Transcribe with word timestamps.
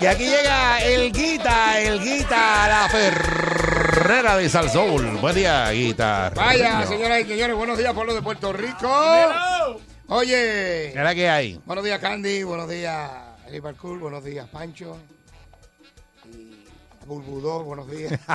Y 0.00 0.06
aquí 0.06 0.24
llega 0.28 0.78
el 0.84 1.10
Guita, 1.12 1.80
el 1.80 2.00
Guita, 2.00 2.68
la 2.68 2.88
Ferrera 2.88 4.36
de 4.36 4.48
Salsoul. 4.48 5.16
Buen 5.18 5.34
día, 5.34 5.70
Guita. 5.70 6.30
Vaya, 6.34 6.86
señoras 6.86 7.22
y 7.22 7.24
señores, 7.24 7.56
buenos 7.56 7.78
días, 7.78 7.94
pueblo 7.94 8.14
de 8.14 8.20
Puerto 8.22 8.52
Rico. 8.52 8.90
Oye, 10.08 10.92
Mira 10.94 11.14
que 11.14 11.28
hay. 11.28 11.60
buenos 11.64 11.84
días, 11.84 11.98
Candy, 11.98 12.42
buenos 12.42 12.68
días, 12.68 13.10
Eli 13.48 13.60
Parkour, 13.60 13.98
buenos 13.98 14.22
días, 14.22 14.46
Pancho. 14.48 14.98
Y 16.32 16.58
Bulbudó, 17.06 17.64
buenos 17.64 17.90
días. 17.90 18.12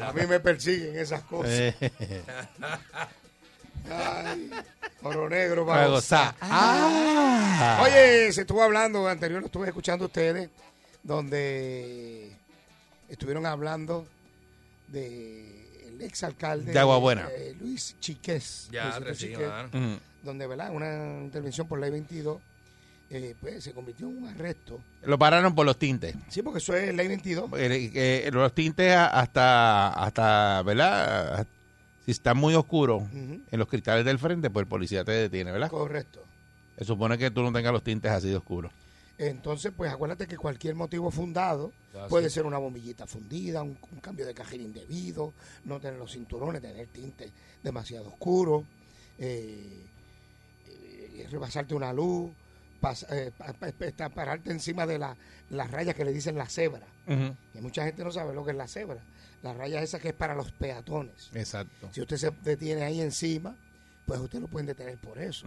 A 0.00 0.12
mí 0.14 0.26
me 0.26 0.40
persiguen 0.40 0.98
esas 0.98 1.22
cosas. 1.22 1.50
Ay, 3.88 4.50
oro 5.02 5.28
negro, 5.28 5.66
para 5.66 5.86
gozar. 5.88 6.34
gozar. 6.34 6.36
Ah. 6.40 7.82
Oye, 7.82 8.32
se 8.32 8.42
estuvo 8.42 8.62
hablando, 8.62 9.06
anterior 9.08 9.40
lo 9.40 9.46
estuve 9.46 9.68
escuchando 9.68 10.06
ustedes, 10.06 10.50
donde 11.02 12.32
estuvieron 13.08 13.46
hablando 13.46 14.06
de 14.88 15.88
el 15.88 16.02
exalcalde 16.02 16.72
De 16.72 16.78
Aguabuena. 16.78 17.28
eh, 17.30 17.56
Luis 17.58 17.96
Chiqués. 18.00 18.68
Ya, 18.70 18.98
recién, 18.98 19.32
Chiqués, 19.32 19.48
mano. 19.48 19.68
Mm. 19.72 19.96
donde 20.22 20.46
¿verdad? 20.46 20.70
una 20.72 21.22
intervención 21.22 21.66
por 21.66 21.78
ley 21.78 21.90
22 21.90 22.40
eh, 23.08 23.36
pues, 23.40 23.62
se 23.62 23.72
convirtió 23.72 24.08
en 24.08 24.18
un 24.18 24.28
arresto. 24.28 24.80
Lo 25.04 25.16
pararon 25.18 25.54
por 25.54 25.64
los 25.64 25.78
tintes. 25.78 26.16
Sí, 26.28 26.42
porque 26.42 26.58
eso 26.58 26.74
es 26.74 26.92
ley 26.92 27.06
22. 27.06 27.50
Eh, 27.56 27.90
eh, 27.94 28.30
los 28.32 28.52
tintes 28.52 28.96
hasta, 28.96 29.90
hasta, 29.90 30.62
¿verdad? 30.62 31.46
Si 32.06 32.12
está 32.12 32.32
muy 32.34 32.54
oscuro 32.54 33.06
en 33.12 33.58
los 33.58 33.68
cristales 33.68 34.04
del 34.04 34.18
frente, 34.18 34.48
pues 34.48 34.62
el 34.62 34.68
policía 34.68 35.04
te 35.04 35.10
detiene, 35.12 35.50
¿verdad? 35.52 35.68
Correcto. 35.68 36.22
Se 36.78 36.84
supone 36.84 37.18
que 37.18 37.30
tú 37.30 37.42
no 37.42 37.52
tengas 37.52 37.72
los 37.72 37.82
tintes 37.82 38.10
así 38.12 38.28
de 38.28 38.36
oscuros. 38.36 38.70
Entonces, 39.18 39.72
pues 39.76 39.90
acuérdate 39.90 40.26
que 40.26 40.36
cualquier 40.36 40.74
motivo 40.74 41.10
fundado 41.10 41.72
puede 42.10 42.30
ser 42.30 42.46
una 42.46 42.58
bombillita 42.58 43.06
fundida, 43.06 43.62
un, 43.62 43.76
un 43.92 44.00
cambio 44.00 44.24
de 44.26 44.34
cajero 44.34 44.62
indebido, 44.62 45.32
no 45.64 45.80
tener 45.80 45.98
los 45.98 46.12
cinturones, 46.12 46.60
tener 46.62 46.86
tinte 46.88 47.32
demasiado 47.62 48.08
oscuro, 48.08 48.64
eh, 49.18 49.80
eh, 50.68 51.26
rebasarte 51.30 51.74
una 51.74 51.92
luz, 51.92 52.30
pas- 52.80 53.06
eh, 53.10 53.32
pa- 53.36 53.52
pa- 53.54 53.72
pa- 53.96 54.08
pararte 54.10 54.50
encima 54.50 54.86
de 54.86 54.98
la- 54.98 55.16
las 55.50 55.70
rayas 55.70 55.94
que 55.94 56.04
le 56.04 56.12
dicen 56.12 56.36
la 56.36 56.46
cebra. 56.48 56.86
Y 57.54 57.60
mucha 57.60 57.84
gente 57.84 58.04
no 58.04 58.12
sabe 58.12 58.34
lo 58.34 58.44
que 58.44 58.50
es 58.50 58.56
la 58.56 58.68
cebra. 58.68 59.00
La 59.42 59.52
raya 59.54 59.82
esa 59.82 59.98
que 59.98 60.08
es 60.08 60.14
para 60.14 60.34
los 60.34 60.50
peatones. 60.52 61.30
Exacto. 61.34 61.88
Si 61.92 62.00
usted 62.00 62.16
se 62.16 62.30
detiene 62.42 62.82
ahí 62.82 63.00
encima, 63.00 63.54
pues 64.06 64.18
usted 64.20 64.40
lo 64.40 64.48
pueden 64.48 64.66
detener 64.66 64.96
por 64.98 65.18
eso. 65.18 65.46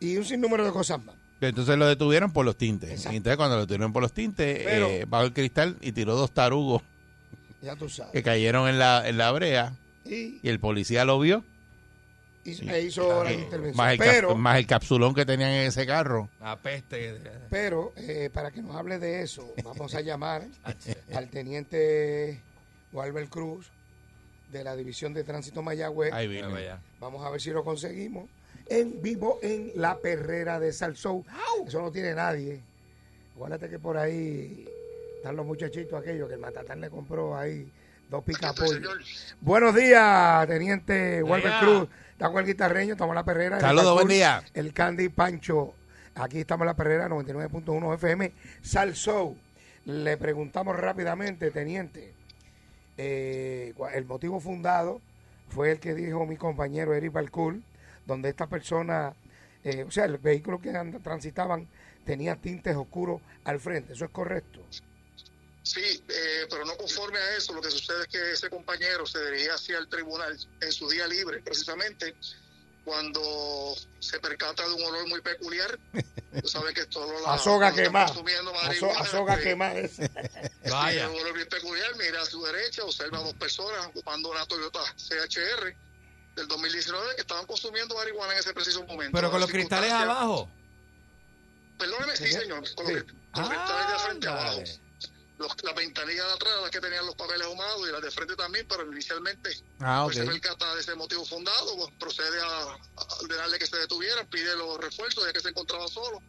Y 0.00 0.16
un 0.16 0.24
sinnúmero 0.24 0.64
de 0.64 0.72
cosas 0.72 1.02
más. 1.04 1.14
Entonces 1.40 1.76
lo 1.76 1.86
detuvieron 1.86 2.32
por 2.32 2.44
los 2.44 2.56
tintes. 2.56 2.90
Exacto. 2.90 3.12
Y 3.12 3.16
entonces 3.16 3.36
cuando 3.36 3.56
lo 3.56 3.62
detuvieron 3.62 3.92
por 3.92 4.02
los 4.02 4.12
tintes, 4.12 4.60
Pero- 4.64 4.86
eh, 4.88 5.04
bajó 5.08 5.24
el 5.24 5.32
cristal 5.32 5.76
y 5.80 5.92
tiró 5.92 6.14
dos 6.14 6.30
tarugos 6.32 6.82
Ya 7.60 7.74
tú 7.76 7.88
sabes. 7.88 8.12
que 8.12 8.22
cayeron 8.22 8.68
en 8.68 8.78
la, 8.78 9.08
en 9.08 9.18
la 9.18 9.30
brea 9.32 9.74
Y 10.04 10.38
y 10.42 10.48
el 10.48 10.58
policía 10.60 11.04
lo 11.04 11.18
vio. 11.18 11.44
hizo, 12.44 12.62
e 12.64 12.82
hizo 12.82 13.22
la 13.24 13.30
Eh, 13.32 13.34
intervención. 13.40 13.76
más, 13.76 13.92
el 13.92 13.98
cap- 13.98 14.08
pero, 14.08 14.34
más 14.36 14.58
el 14.58 14.66
capsulón 14.66 15.14
que 15.14 15.24
tenían 15.26 15.50
en 15.50 15.66
ese 15.68 15.84
carro. 15.86 16.28
La 16.40 16.56
peste. 16.56 17.20
pero 17.50 17.92
eh, 17.96 18.30
para 18.32 18.50
que 18.50 18.62
nos 18.62 18.74
hable 18.76 18.98
de 18.98 19.22
eso, 19.22 19.52
vamos 19.64 19.94
a 19.94 20.00
llamar 20.00 20.46
al 21.14 21.28
teniente 21.30 22.40
Walver 22.92 23.28
Cruz 23.28 23.70
de 24.50 24.64
la 24.64 24.76
División 24.76 25.14
de 25.14 25.24
Tránsito 25.24 25.62
Mayagüez. 25.62 26.12
Ahí 26.12 26.28
vino. 26.28 26.50
Vamos 27.00 27.24
a 27.24 27.30
ver 27.30 27.40
si 27.40 27.50
lo 27.50 27.64
conseguimos 27.64 28.28
en 28.68 29.02
vivo 29.02 29.38
en 29.42 29.72
La 29.76 29.98
Perrera 29.98 30.60
de 30.60 30.72
Salsou. 30.72 31.24
Eso 31.66 31.80
no 31.80 31.90
tiene 31.90 32.14
nadie. 32.14 32.60
Acuérdate 33.34 33.68
que 33.68 33.78
por 33.78 33.96
ahí 33.96 34.68
están 35.16 35.36
los 35.36 35.46
muchachitos 35.46 36.00
aquellos 36.00 36.28
que 36.28 36.34
el 36.34 36.40
Matatán 36.40 36.80
le 36.80 36.90
compró 36.90 37.36
ahí 37.36 37.70
dos 38.10 38.22
picapollos. 38.24 39.34
Buenos 39.40 39.74
días, 39.74 40.46
teniente 40.46 41.22
Walver 41.22 41.52
Cruz. 41.60 41.88
Estamos 42.12 42.40
el 42.40 42.46
guitarreño, 42.46 42.92
estamos 42.92 43.12
en 43.12 43.16
La 43.16 43.24
Perrera. 43.24 43.56
el 43.56 43.62
Saludos, 43.62 43.94
buen 43.94 44.08
día. 44.08 44.44
El 44.54 44.72
Candy 44.72 45.08
Pancho. 45.08 45.74
Aquí 46.14 46.40
estamos 46.40 46.62
en 46.62 46.66
La 46.66 46.76
Perrera, 46.76 47.08
99.1 47.08 47.94
FM. 47.94 48.32
Salsou. 48.60 49.36
Le 49.86 50.16
preguntamos 50.16 50.76
rápidamente, 50.76 51.50
teniente, 51.50 52.12
eh, 53.04 53.74
el 53.94 54.04
motivo 54.04 54.38
fundado 54.38 55.00
fue 55.48 55.72
el 55.72 55.80
que 55.80 55.92
dijo 55.94 56.24
mi 56.24 56.36
compañero 56.36 56.94
Eric 56.94 57.12
Balcour, 57.12 57.56
donde 58.06 58.28
esta 58.28 58.46
persona, 58.46 59.14
eh, 59.64 59.82
o 59.82 59.90
sea, 59.90 60.04
el 60.04 60.18
vehículo 60.18 60.60
que 60.60 60.72
transitaban 61.02 61.68
tenía 62.06 62.36
tintes 62.36 62.76
oscuros 62.76 63.20
al 63.44 63.58
frente. 63.58 63.94
¿Eso 63.94 64.04
es 64.04 64.10
correcto? 64.12 64.60
Sí, 65.64 66.02
eh, 66.08 66.46
pero 66.48 66.64
no 66.64 66.76
conforme 66.76 67.18
a 67.18 67.36
eso, 67.36 67.52
lo 67.52 67.60
que 67.60 67.70
sucede 67.70 68.02
es 68.02 68.08
que 68.08 68.32
ese 68.32 68.50
compañero 68.50 69.04
se 69.04 69.24
dirigía 69.24 69.54
hacia 69.54 69.78
el 69.78 69.88
tribunal 69.88 70.36
en 70.60 70.72
su 70.72 70.88
día 70.88 71.06
libre, 71.06 71.40
precisamente 71.40 72.14
cuando 72.84 73.74
se 74.00 74.18
percata 74.18 74.66
de 74.66 74.74
un 74.74 74.82
olor 74.82 75.08
muy 75.08 75.20
peculiar. 75.20 75.78
Tú 76.40 76.48
sabes 76.48 76.74
que 76.74 76.80
esto 76.82 77.00
olor 77.00 77.22
A 77.26 77.38
soga 77.38 77.70
cuando 77.72 77.82
están 77.82 77.84
quemada. 77.84 78.06
consumiendo 78.06 78.50
A, 78.50 78.54
so- 78.54 78.66
marihuana, 78.66 79.00
a 79.00 79.06
soga 79.06 79.32
pues, 79.34 79.44
quemada. 79.44 79.78
es. 79.78 79.92
Vaya. 80.70 81.08
Un 81.08 81.20
olor 81.20 81.34
bien 81.34 81.48
peculiar, 81.48 81.96
mira 81.96 82.22
a 82.22 82.24
su 82.24 82.42
derecha, 82.42 82.84
observa 82.84 83.18
a 83.18 83.22
dos 83.22 83.34
personas 83.34 83.86
ocupando 83.86 84.30
una 84.30 84.44
Toyota 84.46 84.80
CHR 84.96 85.74
del 86.36 86.48
2019 86.48 87.14
que 87.14 87.20
estaban 87.20 87.46
consumiendo 87.46 87.94
marihuana 87.94 88.32
en 88.32 88.38
ese 88.40 88.52
preciso 88.54 88.84
momento. 88.86 89.12
Pero 89.12 89.30
con 89.30 89.40
los 89.40 89.50
cristales 89.50 89.92
abajo. 89.92 90.48
Perdóneme, 91.78 92.16
sí, 92.16 92.30
señor. 92.32 92.62
Con 92.74 92.92
los, 92.94 93.02
cristales 93.04 93.88
de 93.92 93.98
frente 94.04 94.28
Ándale. 94.28 94.48
abajo. 94.50 94.62
Los, 95.42 95.62
las 95.64 95.74
ventanillas 95.74 96.26
de 96.26 96.32
atrás, 96.32 96.52
las 96.62 96.70
que 96.70 96.80
tenían 96.80 97.04
los 97.04 97.16
papeles 97.16 97.46
ahumados, 97.46 97.88
y 97.88 97.92
las 97.92 98.00
de 98.00 98.10
frente 98.10 98.36
también, 98.36 98.64
pero 98.68 98.90
inicialmente 98.90 99.50
Ah, 99.80 100.02
pues, 100.04 100.16
ok. 100.18 100.22
se 100.24 100.30
percata 100.30 100.74
de 100.74 100.80
ese 100.80 100.94
motivo 100.94 101.24
fundado, 101.24 101.76
pues, 101.76 101.90
procede 101.98 102.40
a, 102.40 102.62
a 102.62 102.78
ordenarle 103.22 103.58
que 103.58 103.66
se 103.66 103.76
detuvieran, 103.76 104.26
pide 104.28 104.54
los 104.56 104.78
refuerzos 104.78 105.24
ya 105.26 105.32
que 105.32 105.40
se 105.40 105.48
encontraba 105.48 105.86
solo. 105.88 106.22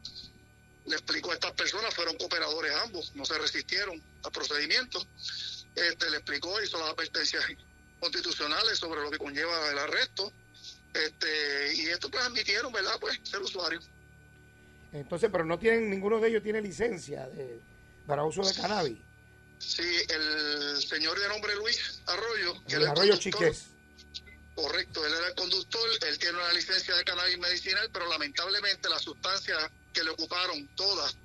Le 0.86 0.95
explicó 0.95 1.31
a 1.31 1.36
estas 1.36 1.51
personas, 1.54 1.94
fueron 1.94 2.18
cooperadores 2.18 2.74
ambos, 2.83 3.12
no 3.15 3.24
se 3.24 3.38
resistieron 3.38 4.01
al 4.24 4.31
procedimiento. 4.31 5.00
Este, 5.75 6.09
le 6.09 6.18
explicó, 6.18 6.62
hizo 6.62 6.77
las 6.80 6.89
advertencias 6.89 7.44
constitucionales 8.00 8.80
sobre 8.80 9.01
lo 9.01 9.09
que 9.12 9.18
conlleva 9.18 9.69
el 9.71 9.77
arresto. 9.77 10.31
Este, 10.94 11.74
y 11.75 11.86
esto 11.88 12.09
pues 12.12 12.24
admitieron, 12.25 12.71
¿verdad? 12.74 12.98
Pues 13.00 13.18
ser 13.24 13.42
usuario. 13.42 13.80
Entonces, 14.92 15.30
pero 15.31 15.45
no 15.45 15.57
tienen, 15.57 15.89
ninguno 15.89 16.19
de 16.19 16.30
ellos 16.30 16.44
tiene 16.44 16.62
licencia 16.62 17.27
de, 17.27 17.59
para 18.07 18.23
uso 18.23 18.41
de 18.41 18.53
cannabis. 18.53 18.97
Sí, 19.59 19.83
el 20.09 20.81
señor 20.81 21.17
de 21.19 21.27
nombre 21.29 21.55
Luis 21.55 22.01
Arroyo, 22.07 22.53
que 22.67 22.75
arroyo 22.75 23.15
chiques. 23.17 23.67
Correcto, 24.55 25.03
él 25.05 25.13
era 25.17 25.27
el 25.29 25.35
conductor, 25.35 25.81
él 26.07 26.19
tiene 26.19 26.38
una 26.38 26.53
licencia 26.53 26.94
de 26.95 27.03
cannabis 27.03 27.39
medicinal, 27.39 27.89
pero 27.91 28.07
lamentablemente 28.07 28.88
las 28.89 29.01
sustancias 29.01 29.57
que 29.94 30.03
le 30.03 30.11
ocuparon 30.11 30.67
todas 30.75 31.15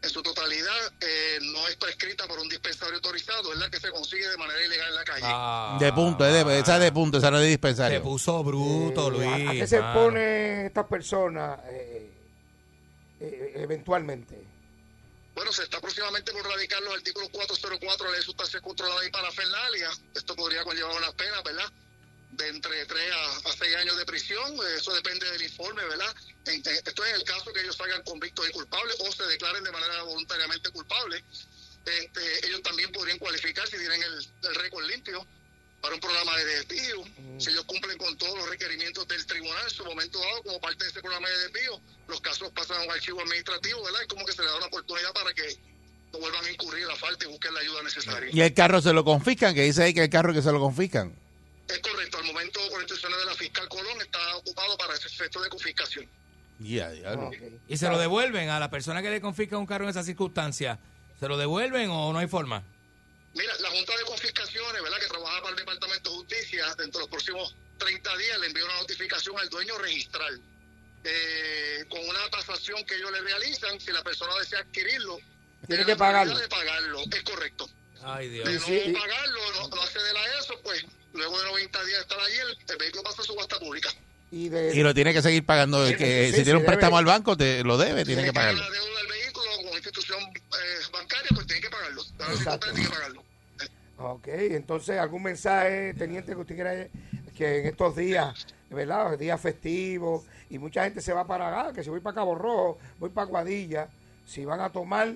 en 0.00 0.08
su 0.10 0.22
totalidad 0.22 0.92
eh, 1.00 1.38
no 1.42 1.66
es 1.68 1.76
prescrita 1.76 2.26
por 2.26 2.38
un 2.38 2.48
dispensario 2.48 2.94
autorizado, 2.94 3.52
es 3.52 3.58
la 3.58 3.68
que 3.68 3.80
se 3.80 3.90
consigue 3.90 4.28
de 4.28 4.36
manera 4.38 4.64
ilegal 4.64 4.88
en 4.88 4.94
la 4.94 5.04
calle. 5.04 5.22
Ah, 5.24 5.76
De 5.80 5.92
punto, 5.92 6.24
es 6.24 6.32
de- 6.46 6.58
esa 6.60 6.76
es 6.76 6.82
de 6.82 6.92
punto, 6.92 7.18
esa 7.18 7.30
no 7.30 7.36
es 7.38 7.42
de 7.42 7.46
Se 7.46 7.50
dispensario. 7.50 8.02
puso 8.02 8.42
bruto, 8.44 9.08
Eh, 9.08 9.10
Luis. 9.10 9.48
¿A, 9.48 9.50
a 9.50 9.52
qué 9.54 9.66
se 9.66 9.80
mano. 9.80 10.00
pone 10.00 10.66
estas 10.66 10.86
personas 10.86 11.58
eh, 11.66 12.10
eh, 13.20 13.52
eventualmente? 13.56 14.46
Bueno, 15.38 15.52
se 15.52 15.62
está 15.62 15.80
próximamente 15.80 16.32
por 16.32 16.44
radicar 16.44 16.82
los 16.82 16.94
artículos 16.94 17.28
404 17.30 17.78
de 17.78 18.04
la 18.04 18.10
ley 18.10 18.18
de 18.20 18.24
sustancias 18.26 18.60
controladas 18.60 19.06
y 19.06 19.10
parafernalia. 19.12 19.88
Esto 20.12 20.34
podría 20.34 20.64
conllevar 20.64 20.96
unas 20.96 21.14
penas, 21.14 21.44
¿verdad? 21.44 21.70
De 22.32 22.48
entre 22.48 22.84
3 22.86 23.12
a, 23.12 23.48
a 23.48 23.52
6 23.52 23.76
años 23.76 23.96
de 23.98 24.04
prisión. 24.04 24.58
Eso 24.76 24.92
depende 24.94 25.30
del 25.30 25.42
informe, 25.42 25.84
¿verdad? 25.84 26.12
En- 26.46 26.60
esto 26.66 27.04
es 27.04 27.14
el 27.14 27.22
caso 27.22 27.52
que 27.52 27.60
ellos 27.60 27.76
salgan 27.76 28.02
convictos 28.02 28.48
y 28.48 28.50
culpables 28.52 28.96
o 28.98 29.12
se 29.12 29.22
declaren 29.26 29.62
de 29.62 29.70
manera 29.70 30.02
voluntariamente 30.02 30.70
culpables. 30.70 31.22
Este, 31.86 32.46
ellos 32.48 32.60
también 32.62 32.90
podrían 32.90 33.18
cualificar 33.20 33.64
si 33.68 33.78
tienen 33.78 34.02
el 34.02 34.54
récord 34.56 34.86
limpio 34.86 35.24
para 35.80 35.94
un 35.94 36.00
programa 36.00 36.36
de 36.36 36.44
desvío, 36.44 37.04
si 37.38 37.50
ellos 37.50 37.64
cumplen 37.64 37.96
con 37.98 38.16
todos 38.18 38.36
los 38.36 38.48
requerimientos 38.50 39.06
del 39.06 39.24
tribunal 39.26 39.62
en 39.62 39.70
su 39.70 39.84
momento 39.84 40.18
dado 40.18 40.42
como 40.42 40.60
parte 40.60 40.84
de 40.84 40.90
ese 40.90 41.00
programa 41.00 41.28
de 41.28 41.38
desvío, 41.38 41.80
los 42.08 42.20
casos 42.20 42.50
pasan 42.50 42.80
a 42.80 42.84
un 42.84 42.90
archivo 42.90 43.20
administrativo, 43.20 43.82
¿verdad? 43.84 44.00
Y 44.04 44.08
como 44.08 44.26
que 44.26 44.32
se 44.32 44.42
le 44.42 44.48
da 44.48 44.56
una 44.56 44.66
oportunidad 44.66 45.12
para 45.12 45.32
que 45.32 45.56
no 46.12 46.18
vuelvan 46.18 46.44
a 46.44 46.50
incurrir 46.50 46.86
la 46.86 46.96
falta 46.96 47.24
y 47.24 47.28
busquen 47.28 47.54
la 47.54 47.60
ayuda 47.60 47.82
necesaria. 47.82 48.30
Y 48.32 48.40
el 48.40 48.54
carro 48.54 48.80
se 48.80 48.92
lo 48.92 49.04
confiscan, 49.04 49.54
que 49.54 49.62
dice 49.62 49.84
ahí 49.84 49.94
que 49.94 50.02
el 50.02 50.10
carro 50.10 50.32
que 50.32 50.42
se 50.42 50.50
lo 50.50 50.58
confiscan. 50.58 51.14
Es 51.68 51.78
correcto, 51.80 52.18
al 52.18 52.24
momento 52.24 52.60
por 52.70 52.80
instrucciones 52.80 53.18
de 53.18 53.24
la 53.26 53.34
fiscal 53.34 53.68
Colón 53.68 54.00
está 54.00 54.36
ocupado 54.36 54.76
para 54.78 54.94
ese 54.94 55.06
efecto 55.06 55.40
de 55.42 55.48
confiscación. 55.50 56.08
Ya, 56.58 56.90
diablo. 56.90 57.28
Ok. 57.28 57.36
¿Y 57.68 57.76
se 57.76 57.88
lo 57.88 57.98
devuelven 57.98 58.48
a 58.48 58.58
la 58.58 58.70
persona 58.70 59.00
que 59.02 59.10
le 59.10 59.20
confisca 59.20 59.56
un 59.58 59.66
carro 59.66 59.84
en 59.84 59.90
esas 59.90 60.06
circunstancias? 60.06 60.78
¿Se 61.20 61.28
lo 61.28 61.36
devuelven 61.36 61.90
o 61.90 62.12
no 62.12 62.18
hay 62.18 62.26
forma? 62.26 62.64
Mira, 63.34 63.52
la 63.60 63.70
Junta 63.70 63.96
de 63.96 64.04
Confiscaciones, 64.04 64.82
¿verdad? 64.82 64.98
Que 64.98 65.06
trabaja 65.06 65.38
para 65.40 65.50
el 65.50 65.56
Departamento 65.56 66.10
de 66.10 66.16
Justicia, 66.16 66.66
dentro 66.78 66.98
de 67.00 67.04
los 67.06 67.08
próximos 67.10 67.54
30 67.78 68.16
días 68.16 68.38
le 68.40 68.46
envía 68.48 68.64
una 68.64 68.76
notificación 68.80 69.38
al 69.38 69.48
dueño 69.48 69.78
registral 69.78 70.40
eh, 71.04 71.84
con 71.88 72.00
una 72.08 72.28
tasación 72.30 72.84
que 72.84 72.96
ellos 72.96 73.12
le 73.12 73.20
realizan. 73.20 73.78
Si 73.80 73.92
la 73.92 74.02
persona 74.02 74.32
desea 74.40 74.60
adquirirlo, 74.60 75.18
Tiene 75.66 75.84
que 75.84 75.96
pagarlo. 75.96 76.36
de 76.38 76.48
pagarlo. 76.48 77.00
Es 77.10 77.22
correcto. 77.22 77.68
Ay, 78.02 78.28
Dios. 78.28 78.46
De 78.48 78.54
no 78.58 78.66
sí, 78.66 78.92
pagarlo, 78.92 79.52
no, 79.54 79.68
no 79.68 79.82
acceder 79.82 80.16
a 80.16 80.38
eso, 80.38 80.54
pues 80.62 80.84
luego 81.12 81.38
de 81.38 81.44
90 81.46 81.84
días 81.84 81.96
de 81.98 82.02
estar 82.02 82.20
allí, 82.20 82.36
el, 82.38 82.58
el 82.70 82.76
vehículo 82.76 83.02
pasa 83.04 83.22
a 83.22 83.24
subasta 83.24 83.58
pública. 83.58 83.90
Y 84.30 84.48
de, 84.50 84.74
Y 84.74 84.82
lo 84.82 84.92
tiene 84.94 85.12
que 85.12 85.22
seguir 85.22 85.44
pagando. 85.46 85.84
el 85.86 85.92
Sí, 85.92 85.96
que, 85.98 86.24
sí, 86.26 86.30
si 86.32 86.36
sí, 86.38 86.44
tiene 86.44 86.58
un 86.58 86.62
debe. 86.64 86.66
préstamo 86.74 86.98
al 86.98 87.04
banco, 87.06 87.36
te 87.36 87.62
lo 87.64 87.78
debe, 87.78 88.04
tiene 88.04 88.24
que 88.24 88.32
pagarlo. 88.32 88.60
la 88.60 88.70
deuda 88.70 88.98
del 88.98 89.06
vehículo 89.08 89.27
tiene 92.60 92.82
que 92.82 92.88
pagarlo. 92.88 93.24
Ok, 93.98 94.28
entonces 94.28 94.98
algún 94.98 95.24
mensaje, 95.24 95.94
teniente, 95.94 96.32
que 96.32 96.38
usted 96.38 96.54
quiera 96.54 96.88
que 97.36 97.60
en 97.60 97.66
estos 97.66 97.96
días, 97.96 98.46
¿verdad? 98.70 99.18
Días 99.18 99.40
festivos, 99.40 100.24
y 100.50 100.58
mucha 100.58 100.84
gente 100.84 101.00
se 101.00 101.12
va 101.12 101.26
para 101.26 101.48
acá, 101.48 101.72
que 101.72 101.82
si 101.82 101.90
voy 101.90 102.00
para 102.00 102.14
Cabo 102.14 102.34
Rojo, 102.34 102.78
voy 102.98 103.10
para 103.10 103.26
Guadilla, 103.26 103.88
si 104.26 104.44
van 104.44 104.60
a 104.60 104.70
tomar, 104.70 105.14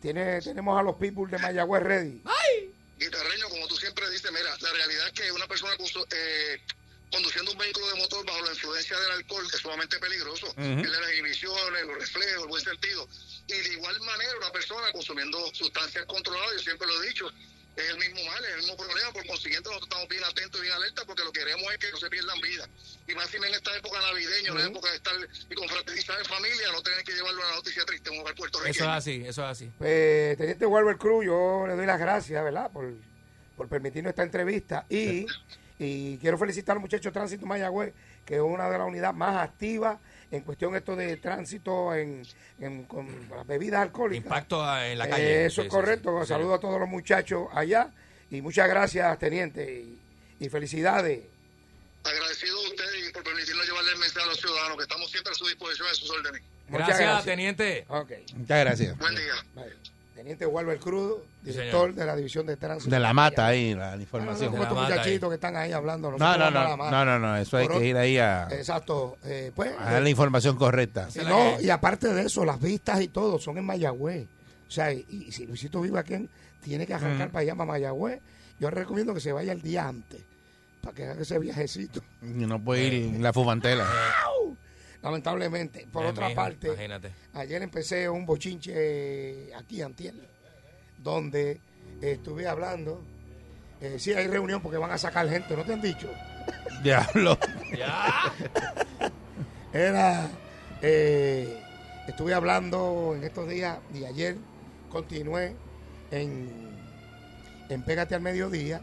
tiene, 0.00 0.40
tenemos 0.40 0.78
a 0.78 0.82
los 0.82 0.96
people 0.96 1.26
de 1.30 1.38
Mayagüez 1.38 1.82
ready. 1.82 2.22
Guitarreño, 2.98 3.48
como 3.50 3.66
tú 3.66 3.76
siempre 3.76 4.08
dices, 4.10 4.30
mira, 4.30 4.50
la 4.60 4.72
realidad 4.72 5.06
es 5.08 5.12
que 5.12 5.32
una 5.32 5.46
persona 5.46 5.72
eh, 5.74 6.60
conduciendo 7.12 7.52
un 7.52 7.58
vehículo 7.58 7.86
de 7.88 7.94
motor 7.96 8.24
bajo 8.26 8.42
la 8.42 8.50
influencia 8.50 8.98
del 8.98 9.12
alcohol 9.12 9.44
es 9.52 9.60
sumamente 9.60 9.98
peligroso. 9.98 10.52
Pierde 10.54 11.00
las 11.00 11.12
inhibiciones, 11.12 11.86
los 11.86 11.98
reflejos, 11.98 12.42
el 12.42 12.48
buen 12.48 12.64
sentido. 12.64 13.08
Y 13.46 13.52
de 13.52 13.72
igual 13.74 14.00
manera, 14.00 14.32
una 14.38 14.50
persona 14.50 14.90
consumiendo 14.92 15.38
sustancias 15.54 16.06
controladas, 16.06 16.54
yo 16.54 16.58
siempre 16.60 16.88
lo 16.88 17.02
he 17.02 17.08
dicho, 17.08 17.30
es 17.76 17.88
el 17.88 17.98
mismo 17.98 18.20
mal, 18.24 18.44
es 18.44 18.50
el 18.50 18.60
mismo 18.60 18.76
problema. 18.76 19.12
Por 19.12 19.26
consiguiente, 19.26 19.68
nosotros 19.68 19.88
estamos 19.88 20.08
bien 20.08 20.24
atentos 20.24 20.60
y 20.60 20.62
bien 20.62 20.74
alerta 20.74 21.04
porque 21.04 21.24
lo 21.24 21.32
que 21.32 21.40
queremos 21.40 21.72
es 21.72 21.78
que 21.78 21.90
no 21.90 21.96
se 21.98 22.10
pierdan 22.10 22.40
vidas. 22.40 22.68
Y 23.06 23.14
más 23.14 23.28
si 23.28 23.36
en 23.36 23.44
esta 23.44 23.76
época 23.76 24.00
navideña, 24.00 24.52
una 24.52 24.66
época 24.66 24.90
de 24.90 24.96
estar 24.96 25.14
y 25.50 25.54
confraternizar 25.54 26.18
en 26.18 26.24
familia, 26.24 26.72
no 26.72 26.82
tener 26.82 27.04
que 27.04 27.12
llevarlo 27.12 27.42
a 27.42 27.46
una 27.46 27.56
noticia 27.56 27.84
triste 27.84 28.08
en 28.08 28.14
un 28.16 28.20
hogar 28.22 28.32
Eso 28.32 28.40
puertorriqueño. 28.40 28.84
es 28.84 28.90
así, 28.90 29.24
eso 29.26 29.42
es 29.44 29.48
así. 29.48 29.70
Pues, 29.78 30.38
teniente 30.38 30.64
Walter 30.64 30.96
Cruz, 30.96 31.26
yo 31.26 31.66
le 31.66 31.74
doy 31.76 31.86
las 31.86 32.00
gracias, 32.00 32.42
¿verdad? 32.42 32.70
Por, 32.72 32.94
por 33.56 33.68
permitirnos 33.68 34.10
esta 34.10 34.22
entrevista. 34.22 34.86
Y, 34.88 35.26
y 35.82 36.18
quiero 36.18 36.38
felicitar 36.38 36.76
al 36.76 36.80
muchacho 36.80 37.08
de 37.10 37.12
Tránsito 37.12 37.44
Mayagüez, 37.46 37.92
que 38.24 38.36
es 38.36 38.40
una 38.40 38.68
de 38.70 38.78
las 38.78 38.86
unidades 38.86 39.16
más 39.16 39.36
activas 39.42 39.98
en 40.30 40.42
cuestión 40.42 40.74
esto 40.76 40.96
de 40.96 41.16
tránsito 41.18 41.94
en, 41.94 42.22
en- 42.60 42.84
con 42.84 43.06
las 43.30 43.46
bebidas 43.46 43.82
alcohólicas. 43.82 44.24
Impacto 44.24 44.62
en 44.78 44.96
la 44.98 45.06
Eh, 45.06 45.10
calle. 45.10 45.44
eso 45.46 45.60
Sí, 45.62 45.66
es 45.66 45.72
sí, 45.72 45.76
correcto. 45.76 46.20
sí. 46.22 46.28
Saludo 46.28 46.54
a 46.54 46.60
todos 46.60 46.78
los 46.80 46.88
muchachos 46.88 47.48
allá. 47.52 47.90
Y 48.30 48.40
muchas 48.40 48.68
gracias, 48.68 49.18
teniente. 49.18 49.70
Y, 49.82 49.98
y 50.40 50.48
felicidades. 50.48 51.20
Agradecido 52.04 52.56
a 52.58 52.68
ustedes 52.68 53.08
y 53.08 53.12
por 53.12 53.22
permitirnos 53.22 53.66
llevarle 53.66 53.92
el 53.92 53.98
mensaje 53.98 54.24
a 54.24 54.28
los 54.28 54.40
ciudadanos, 54.40 54.76
que 54.78 54.82
estamos 54.84 55.10
siempre 55.10 55.32
a 55.32 55.34
su 55.34 55.46
disposición 55.46 55.86
a 55.88 55.94
sus 55.94 56.10
órdenes. 56.10 56.42
Muchas 56.68 56.86
Gracias, 56.88 56.98
gracias. 57.08 57.24
teniente. 57.26 57.86
Muchas 57.88 58.60
gracias. 58.64 58.98
Buen 58.98 59.14
día. 59.14 59.34
Teniente 60.14 60.44
Walter 60.46 60.78
Cruz, 60.78 61.14
Sí, 61.42 61.50
director 61.52 61.94
de 61.94 62.04
la 62.06 62.14
División 62.14 62.46
de 62.46 62.56
Tránsito. 62.56 62.90
De 62.94 63.00
la 63.00 63.12
mata 63.14 63.46
ahí, 63.46 63.74
la 63.74 63.88
Ah, 63.88 63.90
no, 63.92 63.96
no, 63.96 64.02
información. 64.02 64.54
la 64.54 64.62
estos 64.62 64.78
muchachitos 64.82 65.28
que 65.30 65.34
están 65.36 65.56
ahí 65.56 65.72
hablando. 65.72 66.10
No, 66.12 66.18
no, 66.18 66.50
no, 66.50 66.76
no, 66.76 67.04
no, 67.04 67.18
no, 67.18 67.36
eso 67.36 67.56
hay 67.56 67.66
Por 67.66 67.78
que 67.80 67.86
ir 67.86 67.96
ahí 67.96 68.18
a, 68.18 68.46
Exacto. 68.50 69.16
Eh, 69.24 69.50
pues, 69.54 69.72
a 69.78 69.92
dar 69.92 70.02
la 70.02 70.10
información 70.10 70.56
correcta. 70.56 71.08
y, 71.14 71.18
no, 71.24 71.60
y 71.60 71.70
aparte 71.70 72.12
de 72.12 72.22
eso, 72.26 72.44
las 72.44 72.60
vistas 72.60 73.00
y 73.00 73.08
todo 73.08 73.38
son 73.38 73.56
en 73.58 73.64
Mayagüez. 73.64 74.26
O 74.68 74.70
sea, 74.70 74.92
y, 74.92 75.04
y 75.08 75.32
si 75.32 75.46
Luisito 75.46 75.80
vive 75.80 75.98
aquí, 75.98 76.14
en- 76.14 76.28
tiene 76.62 76.86
que 76.86 76.94
arrancar 76.94 77.30
para 77.30 77.40
allá, 77.42 77.54
para 77.54 77.66
Mayagüez. 77.72 78.20
Yo 78.60 78.70
recomiendo 78.70 79.12
que 79.14 79.20
se 79.20 79.32
vaya 79.32 79.52
el 79.52 79.60
día 79.62 79.88
antes, 79.88 80.20
para 80.82 80.94
que 80.94 81.06
haga 81.08 81.22
ese 81.22 81.38
viajecito. 81.38 82.00
Y 82.22 82.26
no 82.46 82.62
puede 82.62 82.84
ir 82.84 83.20
la 83.20 83.32
fumantela. 83.32 83.86
Lamentablemente. 85.02 85.86
Por 85.92 86.04
Eh, 86.04 86.08
otra 86.08 86.28
mijo, 86.28 86.36
parte, 86.40 86.66
Imagínate. 86.68 87.12
ayer 87.34 87.62
empecé 87.62 88.08
un 88.08 88.24
bochinche 88.24 89.52
aquí, 89.54 89.82
Antiel, 89.82 90.26
donde 90.98 91.60
estuve 92.00 92.46
hablando. 92.46 93.02
Eh, 93.80 93.96
sí, 93.98 94.12
hay 94.12 94.28
reunión 94.28 94.62
porque 94.62 94.78
van 94.78 94.92
a 94.92 94.98
sacar 94.98 95.28
gente, 95.28 95.56
¿no 95.56 95.64
te 95.64 95.72
han 95.72 95.82
dicho? 95.82 96.08
Diablo. 96.82 97.36
Ya. 97.76 98.32
Era, 99.72 100.28
eh, 100.82 101.60
estuve 102.06 102.34
hablando 102.34 103.14
en 103.16 103.24
estos 103.24 103.48
días 103.48 103.78
y 103.94 104.04
ayer 104.04 104.36
continué 104.90 105.56
en, 106.10 106.48
en 107.68 107.82
Pégate 107.82 108.14
al 108.14 108.20
Mediodía, 108.20 108.82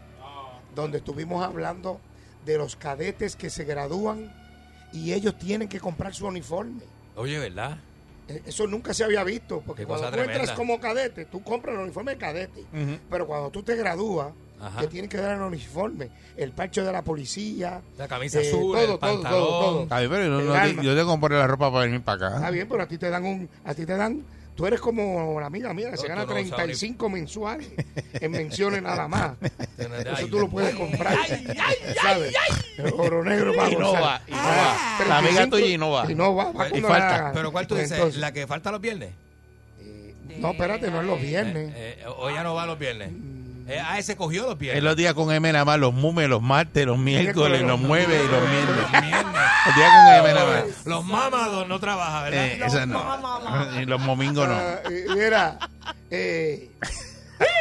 donde 0.74 0.98
estuvimos 0.98 1.44
hablando 1.44 2.00
de 2.44 2.58
los 2.58 2.76
cadetes 2.76 3.36
que 3.36 3.50
se 3.50 3.64
gradúan 3.64 4.34
y 4.92 5.12
ellos 5.12 5.36
tienen 5.38 5.68
que 5.68 5.80
comprar 5.80 6.14
su 6.14 6.26
uniforme. 6.26 6.82
Oye, 7.16 7.38
¿verdad? 7.38 7.78
Eh, 8.28 8.42
Eso 8.46 8.66
nunca 8.66 8.94
se 8.94 9.04
había 9.04 9.24
visto, 9.24 9.62
porque 9.66 9.82
Qué 9.82 9.86
cuando 9.86 10.08
tú 10.10 10.16
entras 10.18 10.30
tremenda. 10.32 10.54
como 10.54 10.80
cadete, 10.80 11.24
tú 11.26 11.42
compras 11.42 11.74
el 11.76 11.82
uniforme 11.82 12.12
de 12.12 12.18
cadete, 12.18 12.66
pero 13.08 13.26
cuando 13.26 13.50
tú 13.50 13.62
te 13.62 13.74
gradúas, 13.76 14.32
te 14.78 14.86
tienen 14.88 15.08
que 15.08 15.16
dar 15.16 15.36
el 15.36 15.42
uniforme, 15.42 16.10
el 16.36 16.52
parche 16.52 16.82
de 16.82 16.92
la 16.92 17.02
policía, 17.02 17.80
La 17.96 18.06
camisa 18.06 18.40
eh, 18.40 18.46
azul, 18.48 18.72
todo, 18.72 18.80
el 18.80 18.86
todo, 18.88 18.98
pantalón. 18.98 19.48
todo, 19.48 19.58
todo. 19.58 19.86
Ay, 19.90 20.06
pero 20.08 20.24
yo, 20.24 20.30
no- 20.44 20.54
alma. 20.54 20.82
yo 20.82 20.90
tengo 20.94 21.06
que 21.06 21.10
comprar 21.12 21.38
la 21.40 21.46
ropa 21.46 21.72
para 21.72 21.84
venir 21.86 22.02
para 22.02 22.26
Está 22.26 22.38
acá. 22.38 22.50
bien, 22.50 22.68
pero 22.68 22.82
a 22.82 22.86
ti 22.86 22.98
te 22.98 23.08
dan 23.10 23.24
un, 23.24 23.50
a 23.64 23.74
ti 23.74 23.86
te 23.86 23.96
dan, 23.96 24.24
tú 24.60 24.66
eres 24.66 24.78
como 24.80 25.40
la 25.40 25.46
amiga 25.46 25.72
mía 25.72 25.90
que 25.90 25.96
se 25.96 26.06
gana 26.06 26.22
tú 26.26 26.34
no 26.34 26.34
sabes. 26.40 26.50
35 26.54 27.08
mensuales 27.08 27.66
en 28.12 28.30
menciones 28.30 28.82
nada 28.82 29.08
más. 29.08 29.32
Eso 29.78 30.26
tú 30.28 30.38
lo 30.40 30.48
puedes 30.50 30.74
comprar. 30.74 31.16
¿Sabes? 32.02 32.34
Oro 32.98 33.24
negro 33.24 33.54
para 33.56 33.70
Y 33.70 33.76
no 33.76 33.86
gozar. 33.88 34.02
va, 34.02 34.22
y 34.26 34.30
no 34.32 34.36
Ah, 34.38 34.98
va. 35.00 35.06
La 35.06 35.18
amiga 35.18 35.34
35 35.48 35.56
tuya 35.56 35.66
y 35.74 35.78
no 35.78 35.90
va. 35.90 36.12
Y 36.12 36.14
no 36.14 36.34
va. 36.34 36.52
va 36.52 36.66
Y 36.66 36.70
cuando 36.72 36.88
falta. 36.88 37.22
la- 37.22 37.32
Pero 37.32 37.52
¿cuál 37.52 37.66
tú 37.66 37.74
dices? 37.74 38.16
¿La 38.18 38.32
que 38.32 38.46
falta 38.46 38.70
los 38.70 38.82
viernes? 38.82 39.10
eh, 39.80 40.14
no, 40.38 40.50
espérate, 40.50 40.90
no 40.90 41.00
es 41.00 41.06
los 41.06 41.20
viernes. 41.22 41.72
Eh, 41.74 41.98
eh, 42.00 42.04
o 42.18 42.28
ella 42.28 42.42
no 42.42 42.54
va 42.54 42.66
los 42.66 42.78
viernes. 42.78 43.10
Ah, 43.84 43.98
ese 43.98 44.16
cogió 44.16 44.42
los 44.42 44.52
En 44.52 44.58
viernes. 44.58 44.82
los 44.82 44.96
días 44.96 45.14
con 45.14 45.32
M 45.32 45.52
nada 45.52 45.64
más, 45.64 45.78
los 45.78 45.94
mumes, 45.94 46.28
los 46.28 46.42
martes, 46.42 46.84
los 46.84 46.98
miércoles, 46.98 47.62
los 47.62 47.80
mueves 47.80 48.20
y 48.20 48.28
los 48.28 48.50
miércoles. 48.50 48.84
Los 49.66 49.74
viernes. 49.74 49.76
Los 49.76 49.76
días 49.76 49.90
con 49.90 50.26
M 50.26 50.34
nada 50.34 50.64
más. 50.66 50.86
Los 50.86 51.04
mamados 51.04 51.68
no 51.68 51.80
trabaja, 51.80 52.22
¿verdad? 52.24 52.46
Eh, 52.46 52.60
esa 52.64 52.86
no. 52.86 53.80
Y 53.80 53.84
los 53.86 54.00
momingos 54.00 54.48
no. 54.48 54.58
Eh, 54.90 55.06
mira, 55.14 55.58
eh, 56.10 56.70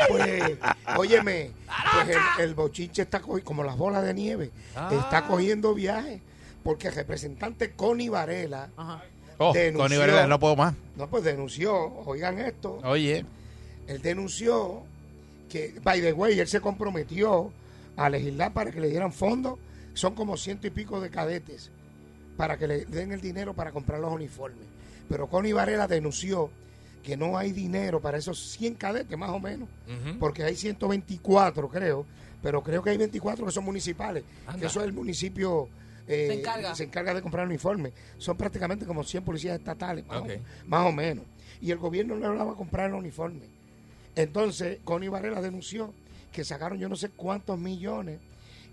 pues, 0.08 0.58
óyeme, 0.98 1.52
pues 1.94 2.10
el, 2.10 2.44
el 2.44 2.54
bochinche 2.56 3.02
está 3.04 3.20
cogiendo, 3.22 3.46
como 3.46 3.64
las 3.64 3.78
bolas 3.78 4.04
de 4.04 4.14
nieve, 4.14 4.52
Ah. 4.76 4.90
está 4.92 5.26
cogiendo 5.26 5.74
viaje, 5.74 6.22
porque 6.64 6.88
el 6.90 6.96
representante 6.96 7.72
Connie 7.72 8.10
Varela, 8.10 8.70
Oh, 9.38 9.54
denunció- 9.54 9.78
Connie 9.80 9.98
Varela, 9.98 10.28
no 10.28 10.40
puedo 10.40 10.56
más. 10.56 10.74
no, 10.96 11.08
pues 11.08 11.24
denunció, 11.24 11.76
oigan 12.06 12.40
esto, 12.40 12.80
Oye, 12.84 13.26
él 13.88 14.02
denunció 14.02 14.84
que, 15.50 15.76
by 15.82 16.02
the 16.02 16.14
way, 16.14 16.40
él 16.40 16.48
se 16.48 16.60
comprometió 16.62 17.52
a 17.96 18.10
legislar 18.10 18.52
para 18.54 18.72
que 18.72 18.80
le 18.82 18.90
dieran 18.90 19.14
fondos, 19.14 19.58
son 19.94 20.14
como 20.16 20.36
ciento 20.38 20.68
y 20.68 20.70
pico 20.70 21.00
de 21.02 21.10
cadetes, 21.10 21.72
para 22.40 22.58
que 22.58 22.68
le 22.68 22.86
den 22.86 23.12
el 23.12 23.20
dinero 23.20 23.54
para 23.54 23.74
comprar 23.74 24.00
los 24.00 24.14
uniformes. 24.14 24.66
Pero 25.10 25.28
Connie 25.28 25.52
Varela 25.52 25.88
denunció 25.90 26.50
que 27.04 27.18
no 27.18 27.38
hay 27.38 27.52
dinero 27.52 28.00
para 28.00 28.18
esos 28.18 28.40
100 28.52 28.76
cadetes, 28.76 29.18
más 29.18 29.32
o 29.32 29.40
menos, 29.42 29.68
porque 30.22 30.44
hay 30.44 30.56
124, 30.56 31.68
creo, 31.68 32.06
pero 32.42 32.64
creo 32.64 32.82
que 32.82 32.92
hay 32.92 32.98
24 32.98 33.46
que 33.46 33.52
son 33.52 33.66
municipales, 33.66 34.24
Anda. 34.48 34.60
que 34.62 34.68
eso 34.68 34.80
es 34.80 34.86
el 34.86 34.94
municipio... 34.94 35.68
eh, 36.08 36.28
Se 36.30 36.40
encarga. 36.40 36.76
se 36.76 36.84
encarga 36.86 37.14
de 37.14 37.22
comprar 37.22 37.46
uniformes. 37.46 37.92
Son 38.18 38.38
prácticamente 38.38 38.86
como 38.86 39.04
100 39.04 39.24
policías 39.26 39.60
estatales, 39.60 40.08
más, 40.08 40.22
o, 40.22 40.26
más 40.68 40.86
o 40.88 40.92
menos. 40.94 41.26
Y 41.62 41.72
el 41.72 41.78
gobierno 41.78 42.16
no 42.16 42.32
le 42.34 42.42
va 42.42 42.52
a 42.54 42.56
comprar 42.56 42.88
el 42.90 42.96
uniforme. 42.96 43.42
Entonces, 44.16 44.80
Connie 44.86 45.10
Varela 45.10 45.42
denunció 45.42 45.94
que 46.32 46.46
sacaron 46.46 46.80
yo 46.80 46.88
no 46.88 46.96
sé 46.96 47.10
cuántos 47.10 47.60
millones 47.60 48.20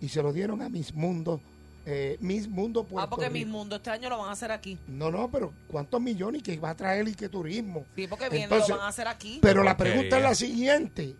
y 0.00 0.08
se 0.08 0.22
lo 0.22 0.32
dieron 0.32 0.62
a 0.62 0.68
Mis 0.68 0.94
Mundo, 0.94 1.40
eh, 1.88 2.16
Mis 2.20 2.48
Mundo 2.48 2.84
Puerto 2.84 3.06
Ah, 3.06 3.08
porque 3.08 3.28
Rico. 3.28 3.48
mundo 3.48 3.76
este 3.76 3.90
año 3.90 4.08
lo 4.10 4.18
van 4.18 4.28
a 4.28 4.32
hacer 4.32 4.50
aquí. 4.50 4.76
No, 4.88 5.10
no, 5.10 5.30
pero 5.30 5.52
¿cuántos 5.68 6.00
millones 6.00 6.40
y 6.40 6.42
que 6.42 6.56
va 6.58 6.70
a 6.70 6.76
traer 6.76 7.06
y 7.06 7.14
qué 7.14 7.28
turismo? 7.28 7.84
Sí, 7.94 8.06
porque 8.08 8.28
viene, 8.28 8.44
Entonces, 8.44 8.68
lo 8.70 8.76
van 8.78 8.86
a 8.86 8.88
hacer 8.88 9.06
aquí. 9.08 9.38
Pero 9.40 9.62
la 9.62 9.76
pregunta 9.76 10.16
es 10.16 10.22
la 10.22 10.34
siguiente. 10.34 11.14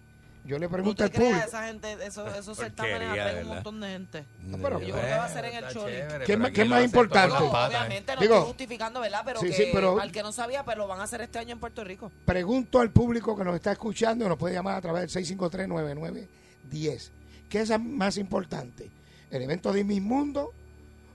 Yo 0.44 0.60
le 0.60 0.68
pregunto 0.68 1.04
¿Usted 1.04 1.18
al 1.20 1.26
público. 1.26 1.46
esa 1.48 1.66
gente, 1.66 1.92
esos, 2.06 2.36
esos 2.36 2.56
certámenes 2.56 3.08
atraen 3.10 3.48
un 3.48 3.54
montón 3.54 3.80
de 3.80 3.88
gente? 3.88 4.24
No, 4.44 4.58
pero- 4.58 4.80
Yo 4.80 4.94
creo 4.94 5.04
que 5.06 5.10
va 5.10 5.24
a 5.24 5.28
ser 5.28 5.44
en 5.46 5.56
el 5.56 5.68
Choli. 5.72 5.92
chévere, 5.92 6.24
¿Qué 6.24 6.32
aquí 6.34 6.52
qué 6.52 6.64
más 6.64 6.84
importante? 6.84 7.34
No, 7.36 7.46
¿eh? 7.46 7.66
obviamente 7.66 8.14
no 8.14 8.20
Digo- 8.20 8.34
estoy 8.34 8.46
justificando, 8.48 9.00
¿verdad? 9.00 9.22
Pero 9.24 9.40
Sí, 9.40 9.46
que 9.48 9.52
sí, 9.54 9.64
pero- 9.72 10.00
al 10.00 10.12
que 10.12 10.22
no 10.22 10.30
sabía, 10.30 10.64
pero 10.64 10.78
lo 10.78 10.86
van 10.86 11.00
a 11.00 11.02
hacer 11.02 11.20
este 11.20 11.40
año 11.40 11.50
en 11.52 11.58
Puerto 11.58 11.82
Rico. 11.82 12.12
Pregunto 12.24 12.78
al 12.80 12.90
público 12.92 13.36
que 13.36 13.42
nos 13.42 13.56
está 13.56 13.72
escuchando, 13.72 14.28
nos 14.28 14.38
puede 14.38 14.54
llamar 14.54 14.76
a 14.76 14.80
través 14.80 15.00
del 15.02 15.10
653-9910. 15.10 17.10
¿Qué 17.48 17.60
es 17.60 17.80
más 17.80 18.16
importante? 18.16 18.90
¿El 19.30 19.42
evento 19.42 19.72
de 19.72 19.84
Mis 19.84 20.00
Mundo 20.02 20.52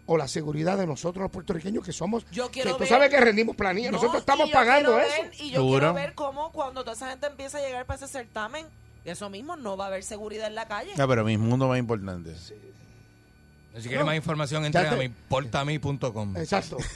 o 0.06 0.18
la 0.18 0.28
seguridad 0.28 0.78
de 0.78 0.86
nosotros 0.88 1.22
los 1.24 1.32
puertorriqueños 1.32 1.84
que 1.86 1.94
somos? 1.94 2.26
Yo 2.32 2.52
quiero 2.52 2.72
que 2.72 2.74
tú 2.74 2.80
ver- 2.82 2.90
sabes 2.90 3.10
que 3.10 3.20
rendimos 3.20 3.56
planilla, 3.56 3.92
No, 3.92 3.98
nosotros 3.98 4.22
estamos 4.22 4.48
y 4.48 4.50
yo 4.50 4.54
pagando 4.54 5.00
eso. 5.00 5.14
y 5.40 5.50
yo 5.52 5.56
Seguro. 5.62 5.80
quiero 5.80 5.94
ver 5.94 6.14
cómo 6.16 6.52
cuando 6.52 6.82
toda 6.82 6.94
esa 6.96 7.10
gente 7.10 7.28
empieza 7.28 7.58
a 7.60 7.62
llegar 7.62 7.86
para 7.86 7.98
ese 7.98 8.08
certamen, 8.08 8.66
eso 9.06 9.30
mismo 9.30 9.56
no 9.56 9.78
va 9.78 9.86
a 9.86 9.88
haber 9.88 10.04
seguridad 10.04 10.48
en 10.48 10.56
la 10.56 10.68
calle. 10.68 10.92
No, 10.98 11.08
pero 11.08 11.24
mi 11.24 11.38
mundo 11.38 11.68
más 11.68 11.80
importante. 11.80 12.36
Si 12.36 13.84
quiere 13.84 14.00
No. 14.00 14.06
más 14.06 14.16
información, 14.18 14.66
entre 14.66 14.84
Ya 14.84 14.92
a 14.92 14.96
mi 14.98 15.08
portami.com. 15.10 16.36
Exacto. 16.38 16.78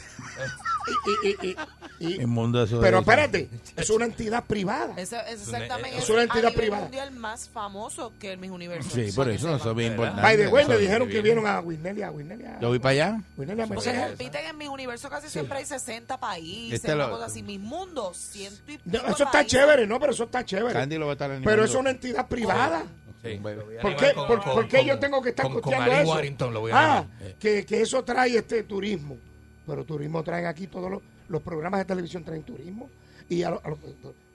Y- 0.87 1.27
y- 1.47 1.49
y- 1.51 1.55
y- 1.99 2.25
mundo 2.25 2.61
eso 2.63 2.79
pero 2.81 2.99
espérate, 2.99 3.49
es 3.75 3.89
una 3.89 4.05
entidad 4.05 4.43
privada. 4.45 4.93
Es 4.97 5.11
una- 5.11 5.23
certamen 5.23 5.93
es 5.93 6.03
es, 6.03 6.09
una 6.09 6.23
entidad 6.23 6.45
a 6.45 6.49
nivel 6.49 6.61
privada. 6.61 6.81
mundial 6.83 7.11
más 7.11 7.49
famoso 7.49 8.13
que 8.19 8.31
el 8.33 8.37
Miss 8.37 8.51
Universo. 8.51 8.89
Sí, 8.93 9.11
por 9.15 9.29
eso, 9.29 9.55
eso 9.55 9.69
es 9.71 9.75
bien 9.77 9.91
importante. 9.93 10.21
By 10.21 10.37
the 10.37 10.47
way, 10.47 10.65
me 10.67 10.73
es 10.75 10.79
dijeron 10.81 11.07
que 11.07 11.13
bien. 11.13 11.23
vieron 11.23 11.47
a 11.47 11.59
Winelia, 11.61 12.11
Winelia. 12.11 12.57
Yo 12.61 12.67
voy 12.69 12.79
para 12.79 12.91
allá. 12.91 13.21
Winelia 13.37 13.67
Porque 13.67 13.89
Mercedes. 13.89 14.07
compiten 14.09 14.45
en 14.45 14.57
Miss 14.57 14.69
Universo 14.69 15.09
casi 15.09 15.29
siempre 15.29 15.57
hay 15.59 15.65
60 15.65 16.19
países, 16.19 16.73
Este 16.73 16.93
una 16.93 17.05
lo- 17.07 17.11
cosa 17.13 17.25
así. 17.25 17.43
Mis 17.43 17.59
mundos, 17.59 18.17
ciento 18.17 18.71
y 18.71 18.75
No, 18.85 18.91
pico 18.91 18.97
eso 19.05 19.11
está 19.11 19.31
países. 19.31 19.51
chévere, 19.51 19.87
¿no? 19.87 19.99
Pero 19.99 20.11
eso 20.13 20.23
está 20.25 20.43
chévere. 20.45 20.73
Candy 20.73 20.97
lo 20.97 21.05
va 21.05 21.11
a 21.11 21.13
estar 21.13 21.29
animando. 21.31 21.49
Pero 21.49 21.63
es 21.65 21.73
una 21.75 21.91
entidad 21.91 22.27
privada. 22.27 22.83
Sí. 23.23 23.39
¿Por 23.81 23.95
qué, 23.95 24.13
con- 24.13 24.27
por, 24.27 24.43
con- 24.43 24.53
por 24.53 24.67
qué 24.67 24.77
con- 24.77 24.85
yo 24.85 24.99
tengo 24.99 25.21
que 25.21 25.29
estar 25.29 25.45
con- 25.45 25.53
con 25.53 25.61
costeando 25.63 26.13
Ali 26.13 26.27
eso? 26.27 26.51
Lo 26.51 26.59
voy 26.59 26.71
a 26.71 26.97
ah, 26.99 27.05
que, 27.39 27.65
que 27.65 27.81
eso 27.81 28.03
trae 28.03 28.37
este 28.37 28.61
turismo. 28.63 29.17
Pero 29.65 29.83
turismo 29.83 30.23
traen 30.23 30.45
aquí 30.45 30.67
todos 30.67 30.91
los, 30.91 31.01
los 31.29 31.41
programas 31.41 31.79
de 31.79 31.85
televisión 31.85 32.23
traen 32.23 32.43
turismo. 32.43 32.89
Y 33.29 33.43
a 33.43 33.49
lo- 33.51 33.61
a 33.63 33.69
lo- 33.69 33.79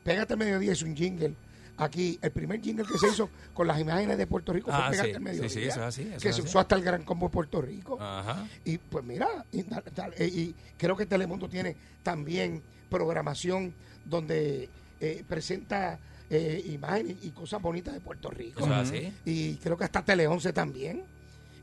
Pégate 0.05 0.33
al 0.33 0.39
mediodía 0.39 0.73
es 0.73 0.83
un 0.83 0.97
jingle. 0.97 1.35
Aquí, 1.77 2.19
el 2.21 2.31
primer 2.31 2.61
jingle 2.61 2.85
que 2.85 2.99
se 2.99 3.09
hizo 3.09 3.31
con 3.55 3.67
las 3.67 3.79
imágenes 3.81 4.19
de 4.19 4.27
Puerto 4.27 4.53
Rico 4.53 4.71
fue 4.71 4.81
Ah, 4.81 4.91
Pégate 4.91 5.09
sí. 5.11 5.15
al 5.15 5.21
mediodía. 5.23 5.49
Sí, 5.49 5.55
sí, 5.61 5.63
eso 5.67 5.81
es 5.81 5.87
así, 5.87 6.03
eso 6.03 6.11
que 6.11 6.17
es 6.17 6.23
se 6.23 6.29
así. 6.29 6.43
usó 6.43 6.59
hasta 6.59 6.75
el 6.75 6.83
Gran 6.83 7.05
Combo 7.05 7.29
de 7.29 7.33
Puerto 7.33 7.63
Rico. 7.63 7.99
Ajá. 8.01 8.47
Y 8.65 8.79
pues 8.79 9.05
mira, 9.05 9.29
y, 9.53 9.61
eh, 9.61 10.27
y 10.27 10.55
creo 10.77 10.97
que 10.97 11.07
Telemundo 11.07 11.49
tiene 11.49 11.77
también 12.03 12.63
programación 12.91 13.73
donde 14.05 14.69
eh, 15.01 15.25
presenta 15.29 15.99
eh, 16.29 16.63
imágenes 16.73 17.17
y 17.23 17.31
cosas 17.31 17.61
bonitas 17.63 17.93
de 17.95 18.01
Puerto 18.01 18.31
Rico. 18.31 18.61
Eso 18.61 18.73
es 18.75 18.89
así. 18.91 19.13
Y 19.25 19.55
creo 19.57 19.77
que 19.77 19.85
hasta 19.85 20.05
Tele 20.05 20.27
11 20.27 20.53
también. 20.53 21.03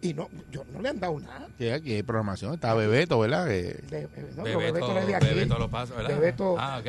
Y 0.01 0.13
no, 0.13 0.29
yo 0.51 0.63
no 0.73 0.81
le 0.81 0.89
han 0.89 0.99
dado 0.99 1.19
nada. 1.19 1.47
Sí, 1.57 1.69
aquí 1.69 1.93
hay 1.95 2.03
programación. 2.03 2.53
Está 2.53 2.73
Bebeto, 2.75 3.19
¿verdad? 3.19 3.45
Que- 3.47 3.79
De, 3.89 4.01
eh, 4.03 4.09
no, 4.35 4.43
Bebeto, 4.43 4.59
Bebeto 4.59 4.93
no 4.93 4.99
es 4.99 5.07
de 5.07 5.15
aquí. 5.15 5.25
Bebeto 5.27 5.57
lo 5.59 5.69
pasa, 5.69 5.95
¿verdad? 5.95 6.09
Bebeto- 6.19 6.55
Ah. 6.59 6.81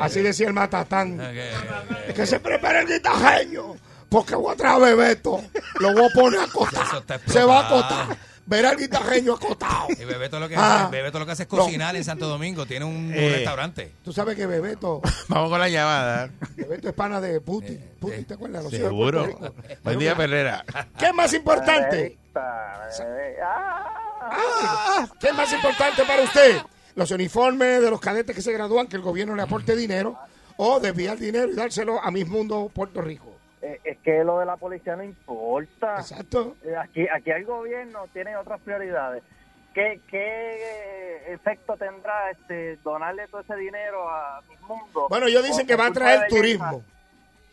Así 0.00 0.20
decía 0.20 0.48
el 0.48 0.52
matatán. 0.52 1.18
Ok. 1.20 2.14
Que 2.14 2.26
se 2.26 2.40
prepare 2.40 2.80
el 2.80 2.86
guitajeño. 2.88 3.76
Porque 4.08 4.34
voy 4.36 4.52
a 4.52 4.56
traer 4.56 4.74
a 4.76 4.78
Bebeto. 4.78 5.42
Lo 5.80 5.92
voy 5.92 6.04
a 6.04 6.08
poner 6.14 6.40
acotado. 6.40 6.98
está 7.00 7.18
Se 7.26 7.42
va 7.42 7.58
a 7.58 7.60
explotado. 7.62 8.16
Acotar. 8.44 8.58
Verá 8.58 8.70
el 8.72 8.78
guitajeño 8.78 9.34
acotado. 9.34 9.86
Y 9.90 10.04
Bebeto 10.04 10.38
lo 10.38 10.48
que, 10.48 10.54
Ah. 10.56 10.88
Bebeto 10.90 11.18
lo 11.18 11.26
que 11.26 11.32
hace 11.32 11.44
es 11.44 11.52
No. 11.52 11.58
cocinar 11.58 11.96
en 11.96 12.04
Santo 12.04 12.28
Domingo. 12.28 12.66
Tiene 12.66 12.84
un, 12.84 12.94
un 12.94 13.12
Eh. 13.14 13.30
restaurante. 13.36 13.92
Tú 14.04 14.12
sabes 14.12 14.36
que 14.36 14.46
Bebeto, 14.46 15.00
Vamos 15.28 15.50
con 15.50 15.58
la 15.60 15.68
llamada. 15.68 16.30
Bebeto 16.56 16.88
es 16.88 16.94
pana 16.94 17.20
de 17.20 17.40
Putin. 17.40 17.74
Eh, 17.76 17.94
Putin, 17.98 18.20
eh, 18.20 18.24
¿te 18.28 18.34
acuerdas? 18.34 18.62
Los 18.64 18.72
Seguro. 18.72 19.52
Buen 19.82 19.98
día, 19.98 20.14
Perrera. 20.16 20.64
¿Qué 20.98 21.06
es 21.06 21.14
más 21.14 21.32
importante? 21.32 22.18
Ah, 22.34 22.88
Ah, 24.26 25.06
¿Qué 25.20 25.28
es 25.28 25.34
más 25.34 25.52
importante 25.52 26.02
para 26.04 26.22
usted? 26.22 26.56
Los 26.94 27.10
uniformes 27.10 27.82
de 27.82 27.90
los 27.90 28.00
cadetes 28.00 28.34
que 28.34 28.42
se 28.42 28.52
gradúan, 28.52 28.86
que 28.86 28.96
el 28.96 29.02
gobierno 29.02 29.34
le 29.34 29.42
aporte 29.42 29.76
dinero, 29.76 30.16
o 30.56 30.80
desviar 30.80 31.18
dinero 31.18 31.50
y 31.50 31.54
dárselo 31.54 32.02
a 32.02 32.10
Mis 32.10 32.26
Mundo 32.26 32.70
Puerto 32.72 33.00
Rico. 33.02 33.33
Eh, 33.64 33.80
es 33.82 33.98
que 33.98 34.22
lo 34.24 34.38
de 34.38 34.46
la 34.46 34.56
policía 34.56 34.94
no 34.94 35.02
importa. 35.02 35.96
Exacto. 35.96 36.56
Eh, 36.62 36.76
Aquí, 36.76 37.08
aquí 37.08 37.30
el 37.30 37.44
gobierno 37.44 38.06
tiene 38.12 38.36
otras 38.36 38.60
prioridades. 38.60 39.22
¿Qué, 39.72 40.00
qué 40.08 41.32
efecto 41.32 41.76
tendrá 41.76 42.30
este 42.30 42.76
donarle 42.84 43.26
todo 43.28 43.40
ese 43.40 43.56
dinero 43.56 44.08
a 44.08 44.40
mi 44.48 44.56
mundo? 44.68 45.06
Bueno, 45.08 45.26
ellos 45.26 45.42
dicen 45.44 45.66
que 45.66 45.74
va 45.76 45.86
a 45.86 45.92
traer 45.92 46.28
turismo. 46.28 46.84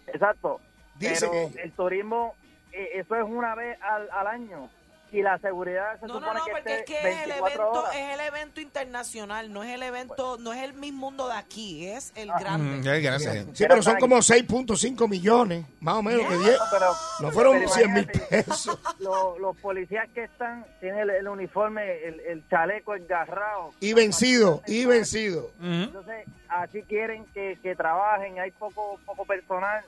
Exacto. 0.08 0.60
Dicen 1.00 1.30
pero 1.32 1.41
ellos. 1.44 1.56
el 1.58 1.72
turismo, 1.72 2.36
eh, 2.74 2.89
eso 2.96 3.15
es 3.15 3.24
una 3.24 3.56
vez 3.56 3.77
al, 3.82 4.10
al 4.12 4.27
año. 4.27 4.70
Y 5.13 5.22
la 5.22 5.38
seguridad 5.39 6.00
se 6.00 6.08
No, 6.08 6.13
no, 6.13 6.20
supone 6.22 6.39
no, 6.39 6.46
que 6.46 6.51
porque 6.51 6.75
es 6.77 6.84
que 6.86 6.98
es 7.00 7.03
el 7.24 7.30
24 7.32 7.48
evento, 7.63 7.80
horas. 7.82 7.96
es 7.96 8.13
el 8.13 8.20
evento 8.22 8.62
internacional, 8.62 9.51
no 9.51 9.63
es 9.63 9.70
el 9.74 9.84
evento, 9.84 10.38
no 10.39 10.53
es 10.53 10.63
el 10.63 10.74
mismo 10.74 11.01
mundo 11.12 11.27
de 11.27 11.34
aquí, 11.36 11.86
es 11.88 12.13
el 12.15 12.30
Ah. 12.32 12.38
grande. 12.39 12.77
Mm. 12.94 13.53
Sí, 13.53 13.65
pero 13.68 13.82
son 13.84 13.98
como 14.00 14.22
6.5 14.22 15.08
millones, 15.10 15.65
más 15.82 15.96
o 15.96 16.01
menos, 16.03 16.25
que 16.27 16.38
10. 16.38 16.58
No, 16.58 16.65
pero- 16.72 16.94
No 17.20 17.32
fueron 17.32 17.53
pero 17.60 17.70
100 17.70 17.94
mil 17.94 18.08
pesos. 18.08 18.80
Los, 19.00 19.38
los 19.39 19.58
policías 19.58 20.08
que 20.13 20.24
están, 20.24 20.65
tienen 20.80 21.00
el, 21.01 21.10
el 21.10 21.27
uniforme, 21.27 22.06
el, 22.06 22.20
el 22.22 22.48
chaleco 22.50 22.96
engarrado. 22.96 23.72
Y 23.82 23.91
vencido, 23.94 24.62
y 24.68 24.86
vencido. 24.86 25.51
Entonces, 25.62 26.25
así 26.48 26.84
quieren 26.84 27.25
que, 27.34 27.58
que 27.62 27.75
trabajen, 27.75 28.39
hay 28.39 28.51
poco 28.51 28.98
poco 29.06 29.25
personal. 29.25 29.84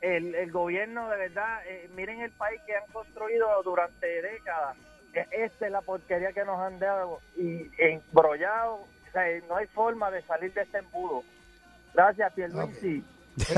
El, 0.00 0.34
el 0.34 0.52
gobierno, 0.52 1.08
de 1.10 1.16
verdad, 1.16 1.60
eh, 1.66 1.90
miren 1.96 2.20
el 2.20 2.30
país 2.30 2.60
que 2.66 2.76
han 2.76 2.86
construido 2.92 3.48
durante 3.64 4.06
décadas. 4.22 4.76
Eh, 5.14 5.26
Esta 5.32 5.66
es 5.66 5.72
la 5.72 5.80
porquería 5.80 6.32
que 6.32 6.44
nos 6.44 6.60
han 6.60 6.78
dado 6.78 7.20
y 7.36 7.68
embrollado. 7.78 8.74
O 8.74 9.10
sea, 9.12 9.22
no 9.48 9.56
hay 9.56 9.66
forma 9.66 10.10
de 10.10 10.22
salir 10.22 10.52
de 10.54 10.62
este 10.62 10.78
embudo. 10.78 11.24
Gracias, 11.94 12.32
Pierluisi. 12.34 13.02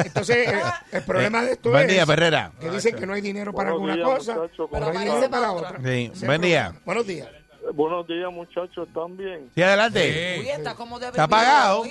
Entonces, 0.05 0.49
eh, 0.53 0.63
el 0.93 1.03
problema 1.03 1.43
de 1.43 1.53
esto 1.53 1.71
Buen 1.71 1.85
es 1.87 1.89
día, 1.93 2.07
Perrera. 2.07 2.53
que 2.61 2.71
dicen 2.71 2.97
que 2.97 3.07
no 3.07 3.13
hay 3.15 3.21
dinero 3.21 3.53
para 3.53 3.73
Buenos 3.73 3.91
alguna 3.91 4.17
días, 4.17 4.19
cosa, 4.19 4.67
pero 4.71 4.87
¿cómo 4.87 4.99
hay 4.99 5.09
dinero 5.09 5.31
para 5.31 5.53
otra. 5.53 5.79
Sí, 5.83 6.13
buen 6.27 6.41
día. 6.41 6.73
Buenos 6.85 7.07
días. 7.07 7.29
Eh, 7.29 7.71
Buenos 7.75 8.07
días, 8.07 8.33
muchachos, 8.33 8.89
¿están 8.89 9.17
bien? 9.17 9.51
Sí, 9.55 9.63
adelante. 9.63 10.35
Sí. 10.37 10.41
Uy, 10.41 10.49
está 10.51 10.75
como 10.75 10.99
de 10.99 11.09
Está 11.09 11.25
apagado. 11.25 11.85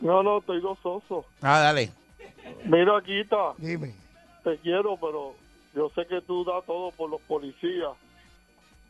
No, 0.00 0.22
no, 0.22 0.38
estoy 0.38 0.60
gozoso. 0.60 1.24
Ah, 1.40 1.60
dale. 1.60 1.90
Mira, 2.64 3.00
Guita, 3.00 3.54
Dime. 3.58 3.94
te 4.42 4.58
quiero, 4.58 4.96
pero 4.96 5.34
yo 5.74 5.90
sé 5.94 6.06
que 6.06 6.20
tú 6.22 6.44
das 6.44 6.64
todo 6.66 6.90
por 6.92 7.10
los 7.10 7.20
policías, 7.22 7.90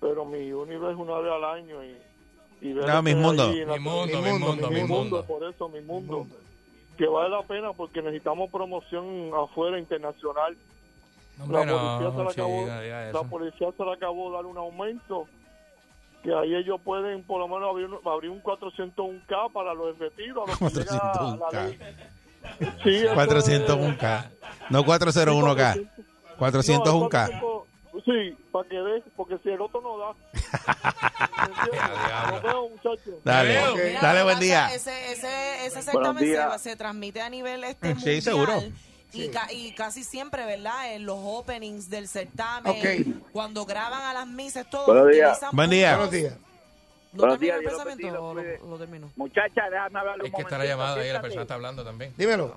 pero 0.01 0.25
mi 0.25 0.53
universo 0.53 0.91
es 0.91 0.97
una 0.97 1.19
vez 1.19 1.33
al 1.33 1.45
año 1.45 1.83
y... 1.85 1.97
y 2.61 2.69
No, 2.75 2.83
ahí 2.83 2.87
la 2.87 3.03
Mi 3.03 3.15
mundo, 3.15 3.49
Mi 3.49 3.79
mundo, 3.81 4.21
mi 4.71 4.81
mundo. 4.81 4.87
mundo, 4.95 5.25
por 5.25 5.45
eso 5.45 5.69
mi 5.69 5.81
mundo. 5.81 6.27
Que 6.97 7.07
vale 7.07 7.31
la 7.31 7.43
pena 7.43 7.73
porque 7.73 8.01
necesitamos 8.03 8.51
promoción 8.51 9.31
afuera 9.35 9.79
internacional. 9.79 10.57
Hombre, 11.41 11.67
la, 11.67 11.73
policía 11.73 12.09
no, 12.09 12.13
se 12.17 12.23
le 12.23 12.31
acabó, 12.31 12.67
la 13.25 13.29
policía 13.29 13.69
se 13.77 13.85
le 13.85 13.93
acabó 13.93 14.31
de 14.31 14.37
dar 14.37 14.47
un 14.47 14.57
aumento. 14.59 15.27
Que 16.23 16.33
ahí 16.33 16.55
ellos 16.55 16.81
pueden 16.83 17.23
por 17.25 17.41
lo 17.41 17.49
menos 17.49 17.69
abrir, 17.69 17.87
un- 17.87 17.99
abrir 18.09 18.31
un 18.31 18.41
401k 18.43 19.53
para 19.53 19.75
los 19.75 19.99
retiros. 19.99 20.49
a 20.49 20.51
los 20.53 20.59
que 20.73 20.79
llega 20.81 20.95
la 20.95 21.37
401K. 21.51 21.67
ley. 21.69 21.79
Sí, 22.83 22.97
eso 22.97 23.15
401K. 23.15 24.31
No 24.71 24.85
401K. 24.85 25.89
401K. 26.39 26.39
400, 26.39 27.65
Sí, 28.05 28.37
para 28.51 28.69
que 28.69 28.77
des, 28.77 29.03
porque 29.17 29.39
si 29.43 29.51
el 29.51 29.61
otro 29.61 29.81
no 29.81 29.97
da. 29.99 30.15
Dale. 33.25 33.61
Mira, 33.75 34.01
Dale, 34.01 34.23
buen 34.25 34.39
día. 34.41 34.75
Ese, 34.75 35.13
ese, 35.13 35.67
ese 35.67 35.83
certamen 35.83 36.25
se, 36.25 36.59
se 36.59 36.77
transmite 36.77 37.21
a 37.23 37.29
nivel 37.31 37.65
este 37.65 37.89
Sí, 37.89 37.95
mundial. 37.95 38.23
seguro. 38.23 38.63
Y, 39.13 39.29
ca- 39.29 39.53
y 39.53 39.73
casi 39.75 40.03
siempre, 40.03 40.45
¿verdad? 40.45 40.93
En 40.95 41.07
los 41.07 41.19
openings 41.21 41.89
del 41.89 42.09
certamen, 42.09 43.23
cuando 43.33 43.65
graban 43.65 44.03
a 44.03 44.13
las 44.13 44.27
misas, 44.27 44.69
todo. 44.69 44.87
Buenos 44.87 45.11
días. 45.13 45.39
Buen 45.53 45.71
día. 45.71 45.97
Buenos 45.97 46.11
días. 46.13 46.35
¿No 47.15 47.21
Buenos 47.21 47.39
días, 47.39 47.59
el 47.59 47.65
pensamiento 47.65 48.25
o 48.25 48.35
lo, 48.35 48.79
terminó? 48.79 49.13
Muchacha, 49.15 49.71
déjame 49.71 50.01
hablar 50.01 50.19
un 50.19 50.27
Es 50.27 50.33
que 50.33 50.43
está 50.43 50.59
la 50.59 50.67
llamada 50.67 51.01
ahí, 51.01 51.13
la 51.13 51.21
persona 51.21 51.43
está 51.43 51.55
hablando 51.55 51.85
también. 51.85 52.13
Dímelo. 52.17 52.57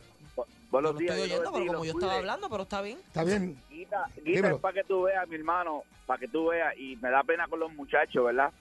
Buenos 0.72 0.94
lo 0.94 1.00
días, 1.00 1.16
estoy 1.16 1.32
oyendo, 1.32 1.52
pero 1.54 1.66
como 1.68 1.86
yo 1.86 1.92
estaba 1.92 2.12
cuide. 2.14 2.18
hablando, 2.18 2.50
pero 2.50 2.64
está 2.64 2.82
bien. 2.82 2.98
Está 3.06 3.24
bien. 3.24 3.56
Guita, 3.70 4.06
Guita, 4.26 4.50
es 4.50 4.58
para 4.58 4.74
que 4.74 4.84
tú 4.84 5.04
veas, 5.04 5.28
mi 5.28 5.36
hermano, 5.36 5.84
para 6.08 6.20
que 6.20 6.28
tú 6.28 6.48
veas, 6.48 6.76
y 6.76 6.96
me 6.98 7.12
da 7.12 7.24
pena 7.24 7.48
con 7.48 7.60
los 7.60 7.72
muchachos, 7.74 8.26
¿verdad? 8.26 8.52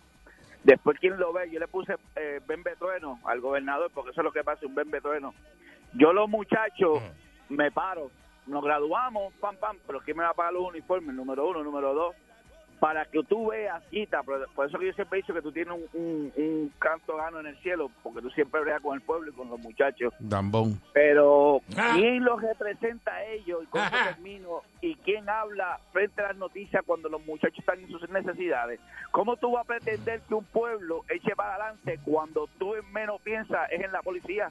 Después, 0.65 0.99
quien 1.01 1.19
lo 1.19 1.33
ve, 1.33 1.51
yo 1.51 1.59
le 1.59 1.67
puse 1.67 1.95
eh, 2.17 2.41
Ben 2.47 2.63
Betrueno 2.63 3.19
al 3.25 3.41
gobernador, 3.41 3.91
porque 3.95 4.11
eso 4.11 4.21
es 4.21 4.25
lo 4.25 4.33
que 4.33 4.45
pasa, 4.45 4.67
un 4.67 4.75
Ben 4.75 4.91
Betrueno. 4.91 5.33
Yo, 5.95 6.13
los 6.13 6.29
muchachos, 6.29 7.03
me 7.49 7.71
paro, 7.73 8.11
nos 8.47 8.63
graduamos, 8.63 9.33
pam, 9.41 9.57
pam, 9.57 9.79
pero 9.87 10.01
¿quién 10.01 10.19
me 10.19 10.25
va 10.25 10.31
a 10.31 10.35
pagar 10.35 10.53
los 10.53 10.69
uniformes? 10.69 11.15
Número 11.15 11.49
uno, 11.49 11.65
número 11.65 11.95
dos, 11.95 12.15
para 12.81 13.05
que 13.07 13.23
tú 13.25 13.49
veas, 13.49 13.83
Guita, 13.91 14.23
por, 14.23 14.49
por 14.55 14.67
eso 14.69 14.79
que 14.79 14.87
yo 14.87 14.93
siempre 14.93 15.19
he 15.19 15.23
dicho 15.23 15.35
que 15.35 15.43
tú 15.43 15.53
tienes 15.53 15.75
un, 15.75 16.01
un, 16.01 16.33
un 16.37 16.73
canto 16.79 17.17
gano 17.17 17.41
en 17.41 17.47
el 17.47 17.57
cielo, 17.59 17.91
porque 18.03 18.21
tú 18.21 18.31
siempre 18.31 18.61
bregas 18.61 18.83
con 18.83 18.95
el 18.95 19.01
pueblo 19.03 19.31
y 19.31 19.35
con 19.35 19.49
los 19.49 19.59
muchachos. 19.61 20.13
Dambón. 20.19 20.81
Pero, 20.93 21.61
Ah. 21.77 21.93
¿quién 21.95 22.25
los 22.25 22.41
representa 22.43 23.13
a 23.15 23.25
ellos? 23.25 23.63
Y 23.63 23.67
con 23.67 23.81
eso 23.83 23.91
termino. 24.15 24.63
¿Y 24.81 24.95
quién 24.97 25.29
habla 25.29 25.79
frente 25.93 26.21
a 26.23 26.29
las 26.29 26.37
noticias 26.37 26.83
cuando 26.87 27.09
los 27.09 27.25
muchachos 27.27 27.59
están 27.59 27.81
en 27.81 27.89
sus 27.91 28.09
necesidades? 28.11 28.81
¿Cómo 29.11 29.37
tú 29.37 29.53
vas 29.53 29.65
a 29.65 29.67
pretender 29.67 30.21
que 30.29 30.35
un 30.35 30.45
pueblo 30.45 31.05
eche 31.09 31.35
para 31.35 31.55
adelante 31.55 31.99
cuando 32.05 32.49
tú 32.59 32.75
en 32.75 32.93
menos 32.93 33.21
piensas 33.23 33.71
es 33.71 33.81
en 33.83 33.93
la 33.93 34.03
policía? 34.03 34.51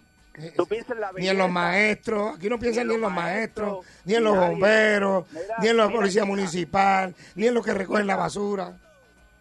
Tú 0.56 0.66
piensas 0.68 0.92
en 0.92 1.02
la 1.02 1.12
Ni 1.14 1.28
en 1.30 1.38
los 1.38 1.50
maestros, 1.52 2.36
aquí 2.38 2.50
no 2.50 2.60
piensan 2.60 2.88
ni 2.88 2.96
en 2.96 3.02
los 3.02 3.12
maestros, 3.12 3.86
ni 4.06 4.16
en 4.16 4.24
los 4.24 4.36
nadie. 4.36 4.50
bomberos, 4.50 5.26
Mira, 5.32 5.56
ni 5.62 5.68
en 5.68 5.78
la 5.78 5.90
policía 5.90 6.24
mira. 6.24 6.36
municipal, 6.36 7.16
ni 7.36 7.48
en 7.48 7.54
los 7.54 7.66
que 7.66 7.74
recogen 7.74 8.08
la 8.08 8.16
basura. 8.16 8.74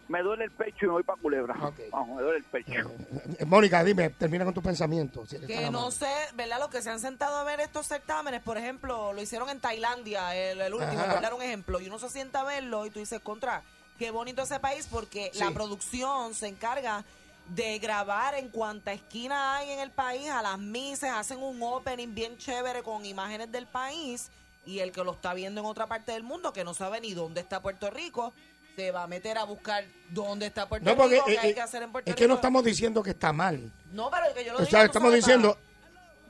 Me 0.07 0.21
duele 0.21 0.43
el 0.43 0.51
pecho 0.51 0.77
y 0.81 0.85
me 0.85 0.91
voy 0.93 1.03
para 1.03 1.19
Culebra. 1.19 1.55
Ok. 1.63 1.79
Vamos, 1.91 2.17
me 2.17 2.21
duele 2.21 2.37
el 2.37 2.43
pecho. 2.43 2.91
Eh, 3.39 3.45
Mónica, 3.45 3.83
dime, 3.83 4.11
termina 4.11 4.45
con 4.45 4.53
tu 4.53 4.61
pensamiento. 4.61 5.25
si 5.25 5.39
Que 5.39 5.71
no 5.71 5.89
sé, 5.89 6.05
¿verdad? 6.35 6.59
Los 6.59 6.69
que 6.69 6.83
se 6.83 6.91
han 6.91 6.99
sentado 6.99 7.37
a 7.37 7.43
ver 7.43 7.59
estos 7.59 7.87
certámenes, 7.87 8.43
por 8.43 8.57
ejemplo, 8.59 9.13
lo 9.13 9.21
hicieron 9.21 9.49
en 9.49 9.59
Tailandia, 9.59 10.35
el, 10.35 10.61
el 10.61 10.73
último, 10.75 11.03
por 11.05 11.21
dar 11.21 11.33
un 11.33 11.41
ejemplo, 11.41 11.81
y 11.81 11.87
uno 11.87 11.97
se 11.97 12.09
sienta 12.09 12.41
a 12.41 12.43
verlo 12.43 12.85
y 12.85 12.91
tú 12.91 12.99
dices, 12.99 13.19
contra, 13.19 13.63
qué 13.97 14.11
bonito 14.11 14.43
ese 14.43 14.59
país 14.59 14.87
porque 14.91 15.31
Sí. 15.33 15.39
la 15.39 15.49
producción 15.49 16.35
se 16.35 16.49
encarga 16.49 17.03
de 17.49 17.79
grabar 17.79 18.35
en 18.35 18.49
cuanta 18.49 18.91
esquina 18.93 19.57
hay 19.57 19.71
en 19.71 19.79
el 19.79 19.91
país, 19.91 20.29
a 20.29 20.41
las 20.41 20.57
mises, 20.57 21.09
hacen 21.11 21.39
un 21.39 21.61
opening 21.61 22.13
bien 22.13 22.37
chévere 22.37 22.81
con 22.81 23.05
imágenes 23.05 23.51
del 23.51 23.67
país 23.67 24.29
y 24.65 24.79
el 24.79 24.91
que 24.91 25.03
lo 25.03 25.13
está 25.13 25.33
viendo 25.33 25.61
en 25.61 25.67
otra 25.67 25.87
parte 25.87 26.11
del 26.11 26.23
mundo, 26.23 26.51
que 26.53 26.63
no 26.63 26.73
sabe 26.73 26.99
ni 27.01 27.13
dónde 27.13 27.41
está 27.41 27.61
Puerto 27.61 27.89
Rico, 27.91 28.33
se 28.75 28.91
va 28.91 29.03
a 29.03 29.07
meter 29.07 29.37
a 29.37 29.43
buscar 29.43 29.85
dónde 30.09 30.47
está 30.47 30.67
Puerto 30.67 30.89
No, 30.89 30.97
porque 30.97 31.15
Rico, 31.15 31.25
qué 31.27 31.33
eh, 31.33 31.39
hay 31.39 31.49
eh, 31.51 31.53
que 31.53 31.61
hacer 31.61 31.83
en 31.83 31.91
Puerto 31.91 32.09
es 32.09 32.15
Rico. 32.15 32.23
que 32.23 32.27
no 32.27 32.35
estamos 32.35 32.63
diciendo 32.63 33.03
que 33.03 33.11
está 33.11 33.31
mal. 33.31 33.71
No, 33.91 34.09
pero 34.09 34.33
que 34.33 34.43
yo 34.43 34.53
lo 34.53 34.59
O 34.59 34.65
sea, 34.65 34.83
estamos 34.83 35.13
diciendo 35.13 35.57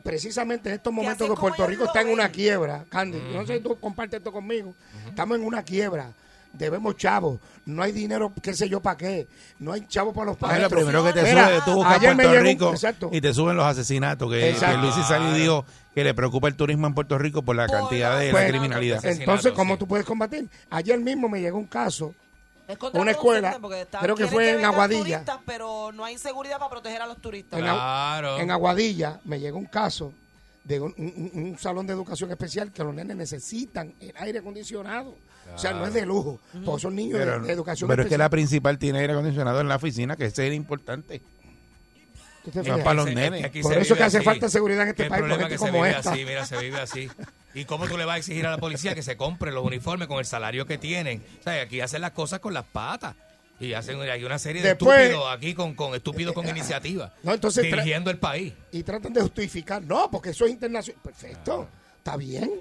precisamente 0.03 0.69
en 0.69 0.75
estos 0.75 0.93
momentos 0.93 1.27
que 1.27 1.35
Puerto 1.35 1.65
Rico 1.65 1.85
está 1.85 2.01
en 2.01 2.09
una 2.09 2.29
quiebra, 2.29 2.85
Candy, 2.89 3.17
yo 3.17 3.41
no 3.41 3.47
sé 3.47 3.57
si 3.57 3.63
tú 3.63 3.79
compartes 3.79 4.19
esto 4.19 4.31
conmigo, 4.31 4.75
estamos 5.07 5.37
en 5.37 5.45
una 5.45 5.63
quiebra, 5.63 6.11
debemos 6.57 6.95
chavos, 6.97 7.39
no 7.65 7.81
hay 7.83 7.91
dinero, 7.91 8.31
qué 8.41 8.53
sé 8.53 8.67
yo, 8.69 8.79
para 8.81 8.97
qué, 8.97 9.27
no 9.59 9.71
hay 9.73 9.85
chavos 9.87 10.13
para 10.13 10.27
los 10.27 10.37
Es 10.51 10.61
lo 10.61 10.69
primero 10.69 11.03
que 11.03 11.13
te 11.13 11.23
Mira, 11.23 11.47
sube, 11.47 11.61
tú 11.65 11.73
buscas 11.75 11.99
Puerto 11.99 12.29
un- 12.29 12.39
Rico 12.43 12.71
exacto. 12.71 13.09
y 13.11 13.21
te 13.21 13.33
suben 13.33 13.55
los 13.57 13.65
asesinatos. 13.65 14.31
Que, 14.31 14.55
que 14.59 14.77
Luis 14.77 14.93
salió 15.07 15.35
y 15.35 15.39
dijo 15.41 15.65
que 15.93 16.03
le 16.03 16.13
preocupa 16.13 16.47
el 16.47 16.55
turismo 16.55 16.87
en 16.87 16.93
Puerto 16.93 17.17
Rico 17.17 17.41
por 17.43 17.55
la 17.55 17.67
Por 17.67 17.77
cantidad 17.79 18.19
de 18.19 18.31
la 18.31 18.47
criminalidad. 18.47 19.05
Entonces, 19.05 19.51
¿cómo 19.53 19.77
tú 19.77 19.87
puedes 19.87 20.05
combatir? 20.05 20.47
Ayer 20.69 20.99
mismo 20.99 21.29
me 21.29 21.39
llegó 21.41 21.57
un 21.57 21.65
caso, 21.67 22.13
Es 22.67 22.77
una 22.93 23.11
escuela, 23.11 23.57
creo 24.01 24.15
que 24.15 24.27
fue 24.27 24.51
en 24.57 24.65
Aguadilla. 24.65 25.01
turistas, 25.19 25.37
pero 25.45 25.91
no 25.93 26.03
hay 26.03 26.17
seguridad 26.17 26.57
para 26.57 26.69
proteger 26.71 27.01
a 27.01 27.07
los 27.07 27.17
turistas. 27.21 27.59
En, 27.59 27.65
Agu- 27.65 28.39
en 28.41 28.51
Aguadilla 28.51 29.19
me 29.23 29.39
llegó 29.39 29.57
un 29.57 29.65
caso 29.67 30.11
de 30.63 30.79
un, 30.81 30.93
un- 30.97 31.31
un 31.33 31.57
salón 31.59 31.85
de 31.85 31.93
educación 31.93 32.31
especial 32.31 32.71
que 32.71 32.83
los 32.83 32.91
nenes 32.93 33.15
necesitan 33.15 33.93
el 33.99 34.13
aire 34.17 34.39
acondicionado. 34.39 35.15
O 35.53 35.57
sea, 35.57 35.73
no 35.73 35.85
es 35.85 35.93
de 35.93 36.05
lujo. 36.05 36.39
Todos 36.63 36.81
son 36.81 36.95
niños 36.95 37.19
de- 37.19 37.25
Pero, 37.25 37.39
de, 37.43 37.53
educación 37.53 37.87
pero 37.87 38.03
es 38.03 38.09
que 38.09 38.17
la 38.17 38.29
principal 38.29 38.77
tiene 38.77 38.99
aire 38.99 39.13
acondicionado 39.13 39.61
en 39.61 39.67
la 39.69 39.75
oficina, 39.77 40.15
que 40.15 40.25
ese 40.25 40.45
era 40.45 40.55
importante. 40.55 41.21
¿Tú 42.43 42.51
te 42.51 42.61
No 42.63 42.77
para 42.79 42.93
los 42.93 43.07
Es 43.07 43.13
que 43.15 43.19
nenes. 43.19 43.41
Por 43.63 43.73
se 43.73 43.79
eso 43.79 43.93
vive 43.93 43.97
que 43.97 44.03
hace 44.03 44.17
así. 44.17 44.25
falta 44.25 44.49
seguridad 44.49 44.83
en 44.83 44.89
este 44.89 45.03
El 45.03 45.09
país, 45.09 45.19
problema 45.19 45.39
gente 45.43 45.55
que 45.55 45.57
se 45.59 45.65
como 45.71 45.83
vive 45.83 45.97
esta. 45.97 46.11
así, 46.11 46.25
mira, 46.25 46.45
se 46.45 46.57
vive 46.59 46.79
así. 46.79 47.09
¿Y 47.55 47.65
cómo 47.65 47.87
tú 47.87 47.97
le 47.97 48.05
vas 48.05 48.15
a 48.15 48.17
exigir 48.19 48.45
a 48.45 48.51
la 48.51 48.57
policía 48.57 48.93
que 48.93 49.01
se 49.01 49.17
compre 49.17 49.51
los 49.51 49.63
uniformes 49.65 50.07
con 50.07 50.19
el 50.19 50.25
salario 50.25 50.65
que 50.67 50.77
tienen? 50.77 51.23
O 51.39 51.43
sea, 51.43 51.61
aquí 51.61 51.81
hacen 51.81 52.01
las 52.01 52.11
cosas 52.11 52.39
con 52.39 52.53
las 52.53 52.65
patas. 52.65 53.15
Y 53.59 53.71
hacen 53.73 53.99
hay 54.01 54.23
una 54.25 54.37
serie 54.37 54.61
de 54.61 54.71
estúpidos 54.71 55.23
aquí 55.31 55.53
con, 55.53 55.73
con 55.75 55.95
estúpidos 55.95 56.33
con 56.35 56.47
iniciativa. 56.47 57.13
No, 57.23 57.33
entonces 57.33 57.63
dirigiendo 57.63 58.11
el 58.11 58.17
país. 58.17 58.53
Y 58.73 58.83
tratan 58.83 59.13
de 59.13 59.21
justificar. 59.21 59.81
No, 59.81 60.11
porque 60.11 60.31
eso 60.31 60.45
es 60.45 60.51
internacional. 60.51 61.01
Perfecto. 61.01 61.67
Está 61.97 62.17
bien. 62.17 62.51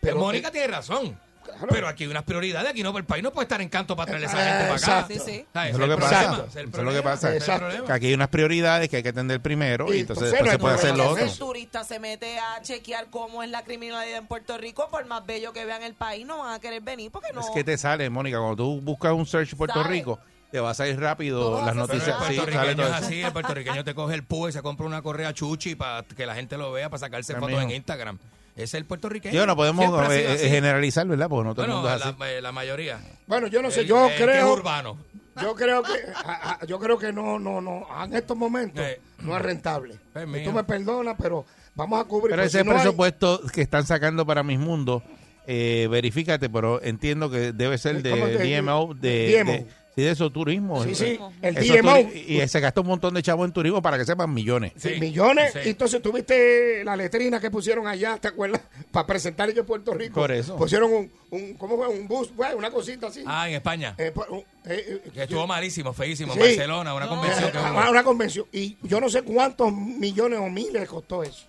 Pero 0.00 0.16
Mónica 0.16 0.48
eh, 0.48 0.52
tiene 0.52 0.66
razón. 0.68 1.20
Claro. 1.52 1.66
Pero 1.70 1.88
aquí 1.88 2.04
hay 2.04 2.10
unas 2.10 2.22
prioridades. 2.24 2.70
Aquí 2.70 2.82
no, 2.82 2.96
el 2.96 3.04
país 3.04 3.22
no 3.22 3.32
puede 3.32 3.44
estar 3.44 3.60
en 3.60 3.68
canto 3.68 3.96
para 3.96 4.06
traerle 4.06 4.26
esa 4.26 4.40
Eh, 4.40 4.50
gente 4.68 4.84
para 4.84 4.98
acá. 4.98 5.06
Sí, 5.08 5.18
sí. 5.18 5.44
¿Sabes? 5.52 5.70
Eso 5.74 5.82
es 5.82 5.88
lo 5.88 5.96
que 5.96 6.00
pasa. 6.02 6.44
Eso 6.48 6.60
es 6.60 6.78
lo 6.84 6.92
que 6.92 7.02
pasa. 7.02 7.34
Exacto. 7.34 7.84
Que 7.84 7.92
aquí 7.92 8.06
hay 8.06 8.14
unas 8.14 8.28
prioridades 8.28 8.88
que 8.88 8.96
hay 8.98 9.02
que 9.02 9.08
atender 9.08 9.40
primero 9.40 9.92
y, 9.92 9.96
Y 9.96 10.00
entonces 10.00 10.32
entonces 10.32 10.32
después 10.32 10.44
no 10.44 10.50
se 10.52 10.58
puede 10.58 10.74
hacer 10.74 10.96
lo 10.96 11.10
otro. 11.12 11.24
el 11.24 11.38
turista 11.38 11.84
se 11.84 11.98
mete 11.98 12.38
a 12.38 12.62
chequear 12.62 13.06
cómo 13.10 13.42
es 13.42 13.50
la 13.50 13.62
criminalidad 13.64 14.18
en 14.18 14.26
Puerto 14.26 14.56
Rico, 14.58 14.88
por 14.90 15.04
más 15.06 15.24
bello 15.26 15.52
que 15.52 15.64
vean 15.64 15.82
el 15.82 15.94
país, 15.94 16.26
no 16.26 16.38
van 16.38 16.54
a 16.54 16.58
querer 16.60 16.82
venir 16.82 17.10
porque 17.10 17.32
no. 17.32 17.40
Es 17.40 17.50
que 17.54 17.64
te 17.64 17.76
sale, 17.78 18.08
Mónica, 18.10 18.38
cuando 18.38 18.56
tú 18.56 18.80
buscas 18.80 19.12
un 19.12 19.26
search 19.26 19.54
Puerto 19.56 19.82
Sale. 19.82 19.88
Rico, 19.94 20.18
te 20.50 20.60
va 20.60 20.70
a 20.70 20.74
salir 20.74 20.98
rápido 20.98 21.40
Todos 21.40 21.66
las 21.66 21.74
noticias. 21.74 22.08
el 22.08 22.14
Sí, 22.28 22.36
sale 22.36 22.36
puertorriqueño 22.36 22.76
todo 22.76 22.86
es 22.96 23.02
así, 23.02 23.20
el 23.22 23.32
puertorriqueño 23.32 23.84
te 23.84 23.94
coge 23.94 24.14
el 24.14 24.22
púa 24.24 24.48
y 24.48 24.52
se 24.52 24.62
compra 24.62 24.86
una 24.86 25.02
correa 25.02 25.34
chuchi 25.34 25.74
para 25.74 26.02
que 26.04 26.24
la 26.26 26.34
gente 26.34 26.56
lo 26.56 26.72
vea, 26.72 26.88
para 26.88 27.00
sacarse 27.00 27.34
fotos 27.34 27.60
en 27.62 27.70
Instagram. 27.70 28.18
Es 28.58 28.74
el 28.74 28.84
puertorriqueño. 28.84 29.34
Yo 29.34 29.46
no 29.46 29.54
podemos 29.56 30.10
eh, 30.12 30.26
así. 30.28 30.48
generalizar, 30.48 31.06
¿verdad? 31.06 31.28
Porque 31.28 31.48
no 31.48 31.54
todo 31.54 31.64
el 31.64 31.70
Bueno, 31.70 31.82
mundo 31.82 31.96
es 31.96 32.02
así. 32.04 32.16
la, 32.18 32.32
eh, 32.32 32.40
la 32.42 32.52
mayoría. 32.52 32.98
Bueno, 33.26 33.46
yo 33.46 33.62
no 33.62 33.70
sé, 33.70 33.80
El- 33.82 33.86
yo 33.86 34.06
el 34.08 34.16
que 34.16 34.24
es 34.24 34.28
creo. 34.28 34.52
urbano. 34.52 34.98
Yo 35.40 35.54
creo 35.54 35.82
que 35.84 35.92
a- 36.16 36.58
a- 36.60 36.66
yo 36.66 36.80
creo 36.80 36.98
que 36.98 37.12
no 37.12 37.38
no 37.38 37.60
no 37.60 37.86
en 38.04 38.14
estos 38.16 38.36
momentos 38.36 38.84
Eh. 38.84 39.00
no 39.20 39.36
es 39.36 39.42
rentable. 39.42 39.94
Es 40.14 40.26
mío. 40.26 40.42
tú 40.44 40.52
me 40.52 40.64
perdonas, 40.64 41.14
pero 41.16 41.46
vamos 41.76 42.00
a 42.00 42.04
cubrir. 42.04 42.30
Pero 42.32 42.42
porque 42.42 42.46
ese 42.48 42.58
si 42.58 42.64
no 42.64 42.72
hay- 42.72 42.78
presupuesto 42.78 43.40
que 43.52 43.62
están 43.62 43.86
sacando 43.86 44.26
para 44.26 44.42
mis 44.42 44.58
mundos, 44.58 45.04
eh, 45.46 45.86
verifícate, 45.90 46.50
pero 46.50 46.82
entiendo 46.82 47.30
que 47.30 47.52
debe 47.52 47.78
ser 47.78 48.02
de 48.02 48.10
¿Cómo 48.10 48.26
te- 48.26 48.38
DMO, 48.38 48.94
de, 48.94 49.38
DMO. 49.38 49.52
de- 49.52 49.66
sí, 49.98 50.04
de 50.04 50.10
eso 50.12 50.30
turismo. 50.30 50.82
Sí, 50.84 50.94
sí, 50.94 51.18
el 51.42 51.54
DMO. 51.54 51.98
Y 52.14 52.46
se 52.48 52.60
gasta 52.60 52.80
un 52.80 52.86
montón 52.86 53.14
de 53.14 53.22
chavos 53.22 53.46
en 53.46 53.52
turismo 53.52 53.82
para 53.82 53.98
que 53.98 54.04
sepan 54.04 54.32
millones. 54.32 54.72
Sí, 54.76 54.94
Sí, 54.94 55.00
millones. 55.00 55.52
sí. 55.52 55.60
Y 55.64 55.68
entonces 55.70 56.00
tuviste 56.02 56.84
la 56.84 56.96
letrina 56.96 57.40
que 57.40 57.50
pusieron 57.50 57.86
allá, 57.86 58.16
¿te 58.18 58.28
acuerdas? 58.28 58.60
Para 58.90 59.06
presentar 59.06 59.50
en 59.50 59.64
Puerto 59.66 59.92
Rico. 59.94 60.14
Por 60.14 60.32
eso. 60.32 60.56
Pusieron 60.56 60.92
un, 60.92 61.10
un 61.30 61.54
¿cómo 61.54 61.76
fue? 61.76 61.88
Un 61.88 62.06
bus, 62.08 62.34
bueno, 62.34 62.56
una 62.56 62.70
cosita 62.70 63.08
así. 63.08 63.22
Ah, 63.26 63.48
en 63.48 63.56
España. 63.56 63.94
Eh, 63.98 64.10
pues, 64.14 64.28
un- 64.30 64.38
eh, 64.66 65.00
eh, 65.06 65.10
Que 65.12 65.22
estuvo 65.24 65.46
malísimo, 65.46 65.92
feísimo. 65.92 66.32
Sí. 66.34 66.38
Barcelona, 66.40 66.94
una 66.94 67.04
No. 67.06 67.10
convención 67.10 67.50
que 67.50 67.58
eh, 67.58 67.60
hubo. 67.60 67.90
una 67.90 68.02
convención. 68.04 68.46
Y 68.52 68.76
yo 68.82 69.00
no 69.00 69.08
sé 69.08 69.22
cuántos 69.22 69.72
millones 69.72 70.38
o 70.40 70.48
miles 70.48 70.88
costó 70.88 71.22
eso. 71.22 71.46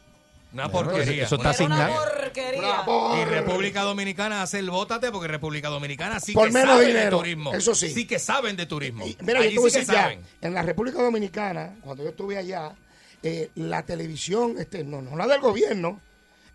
Una 0.52 0.70
porquería. 0.70 1.26
eso 1.26 1.36
está 1.36 1.50
una 1.50 1.52
Era 1.52 1.66
una 1.66 1.86
asignado. 1.86 2.22
porquería. 2.22 2.82
Una 2.88 3.22
Y. 3.22 3.26
República 3.26 3.82
Dominicana 3.84 4.42
hace 4.42 4.60
el 4.60 4.70
bótate 4.72 5.12
porque 5.12 5.28
República 5.28 5.70
Dominicana 5.70 6.20
sí 6.20 6.34
Por 6.34 6.48
que 6.48 6.54
menos 6.54 6.70
sabe 6.76 6.88
dinero, 6.88 7.06
de 7.06 7.18
turismo. 7.18 7.54
eso 7.54 7.76
sí. 7.76 7.90
Sí 7.90 8.08
que 8.08 8.18
saben 8.20 8.56
de 8.56 8.66
turismo. 8.66 9.06
Y 9.06 9.16
mira, 9.22 9.42
Allí 9.42 9.56
yo 9.56 9.62
sí 9.62 9.72
que 9.74 9.80
decir 9.80 9.94
ya, 9.94 10.02
saben. 10.04 10.22
en 10.42 10.54
la 10.54 10.62
República 10.64 11.02
Dominicana, 11.02 11.76
cuando 11.84 12.04
yo 12.04 12.10
estuve 12.10 12.38
allá, 12.38 12.74
eh, 13.22 13.52
la 13.56 13.84
televisión, 13.84 14.56
este, 14.58 14.84
no, 14.84 15.02
no 15.02 15.16
la 15.16 15.28
del 15.28 15.40
gobierno, 15.42 16.02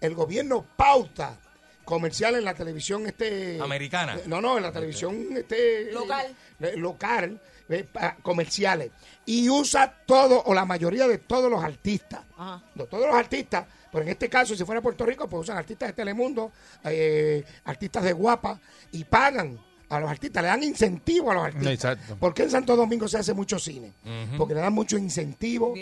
el 0.01 0.15
gobierno 0.15 0.67
pauta 0.77 1.39
comercial 1.85 2.35
en 2.35 2.45
la 2.45 2.55
televisión 2.55 3.07
este 3.07 3.61
Americana. 3.61 4.17
eh, 4.17 4.23
No, 4.27 4.41
no, 4.41 4.57
en 4.57 4.63
la 4.63 4.73
televisión 4.73 5.15
este 5.37 5.93
Local. 5.93 6.35
eh, 6.61 6.73
local, 6.77 7.41
eh, 7.69 7.85
pa- 7.91 8.17
comerciales 8.23 8.91
y 9.27 9.49
usa 9.51 9.95
todo 10.07 10.43
o 10.47 10.55
la 10.55 10.65
mayoría 10.65 11.07
de 11.07 11.19
todos 11.19 11.51
los 11.51 11.63
artistas. 11.63 12.21
Ajá. 12.37 12.63
De 12.75 12.87
todos 12.87 13.07
los 13.07 13.15
artistas, 13.15 13.67
pero 13.95 14.05
en 14.05 14.11
este 14.11 14.29
caso, 14.29 14.55
si 14.57 14.65
fuera 14.65 14.83
Puerto 14.83 15.07
Rico, 15.07 15.27
pues 15.29 15.43
usan 15.43 15.57
artistas 15.57 15.89
de 15.89 15.93
Telemundo, 15.95 16.51
eh, 16.85 17.43
artistas 17.65 18.03
de 18.05 18.13
Guapa, 18.13 18.61
y 18.93 19.05
pagan 19.05 19.59
a 19.89 20.01
los 20.01 20.11
artistas, 20.11 20.43
le 20.43 20.49
dan 20.49 20.63
incentivo 20.65 21.31
a 21.31 21.35
los 21.35 21.45
artistas. 21.45 21.73
Exacto. 21.73 22.17
¿Por 22.17 22.35
qué 22.35 22.43
en 22.43 22.51
Santo 22.51 22.75
Domingo 22.75 23.07
se 23.07 23.19
hace 23.19 23.33
mucho 23.33 23.59
cine? 23.59 23.93
Porque 24.37 24.55
le 24.55 24.61
dan 24.61 24.73
mucho 24.73 24.99
incentivo 24.99 25.75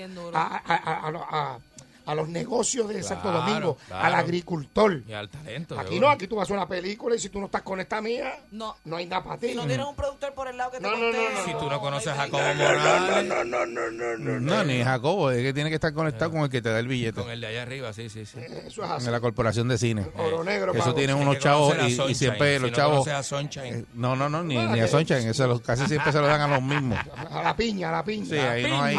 a- 1.27 1.59
a- 2.06 2.14
los 2.14 2.28
negocios 2.28 2.88
de 2.88 3.02
Santo 3.02 3.30
Domingo, 3.32 3.76
claro. 3.88 4.04
al 4.06 4.14
agricultor. 4.14 5.02
Y 5.06 5.12
al 5.12 5.28
talento. 5.28 5.78
Aquí 5.78 5.98
no, 6.00 6.08
aquí 6.08 6.26
tú 6.26 6.36
vas 6.36 6.50
a 6.50 6.54
una 6.54 6.68
película 6.68 7.14
y 7.16 7.18
si 7.18 7.28
tú 7.28 7.38
no 7.40 7.46
estás 7.46 7.62
con 7.62 7.80
esta 7.80 8.00
mía, 8.00 8.34
No. 8.50 8.76
no 8.84 8.96
hay 8.96 9.06
nada 9.06 9.22
para 9.24 9.38
ti. 9.38 9.48
Si 9.50 9.54
no 9.54 9.66
tienes 9.66 9.86
un 9.86 9.94
productor 9.96 10.32
por 10.34 10.48
el 10.48 10.56
lado 10.56 10.70
que 10.72 10.78
te 10.78 10.82
No, 10.82 10.90
no, 10.92 11.12
no, 11.12 11.12
no. 11.12 11.44
Si 11.44 11.52
tú 11.54 11.68
no 11.70 11.80
conoces 11.80 12.08
a 12.08 12.14
Jacobo 12.16 12.42
Morales, 12.42 13.24
No, 13.28 13.44
no, 13.44 13.66
no, 13.66 13.90
no, 13.90 14.16
no. 14.18 14.40
No, 14.40 14.64
ni 14.64 14.82
Jacobo, 14.82 15.30
es 15.30 15.42
que 15.42 15.52
tiene 15.52 15.68
que 15.70 15.76
estar 15.76 15.92
conectado 15.92 16.30
con 16.30 16.40
el 16.42 16.50
que 16.50 16.60
te 16.62 16.68
da 16.70 16.78
el 16.78 16.88
billete. 16.88 17.20
con 17.20 17.30
el 17.30 17.40
de 17.40 17.46
allá 17.46 17.62
arriba, 17.62 17.92
sí, 17.92 18.08
sí, 18.08 18.26
sí. 18.26 18.38
Eso 18.66 18.84
es 18.84 18.90
así. 18.90 19.06
En 19.06 19.12
la 19.12 19.20
corporación 19.20 19.68
de 19.68 19.78
cine. 19.78 20.06
Oro 20.16 20.44
negro, 20.44 20.72
Eso 20.74 20.94
tienen 20.94 21.16
unos 21.16 21.38
chavos 21.38 21.74
y, 22.08 22.14
siempre 22.14 22.56
Si 22.56 22.62
los 22.62 22.70
no 22.70 22.76
chavos. 22.76 23.06
eh, 23.08 23.84
No, 23.94 24.16
no, 24.16 24.28
no, 24.28 24.42
ni, 24.42 24.56
ni 24.56 24.80
a 24.80 24.88
Sunshine, 24.88 25.28
eso 25.28 25.46
los- 25.46 25.60
casi 25.60 25.86
siempre 25.86 26.12
se 26.12 26.18
lo 26.20 26.26
dan 26.26 26.40
a 26.40 26.48
los 26.48 26.62
mismos. 26.62 26.98
A 27.30 27.42
la 27.42 27.56
piña, 27.56 27.88
a 27.88 27.92
la 27.92 28.04
piña. 28.04 28.26
Sí, 28.26 28.36
ahí 28.38 28.62
no 28.70 28.82
hay 28.82 28.96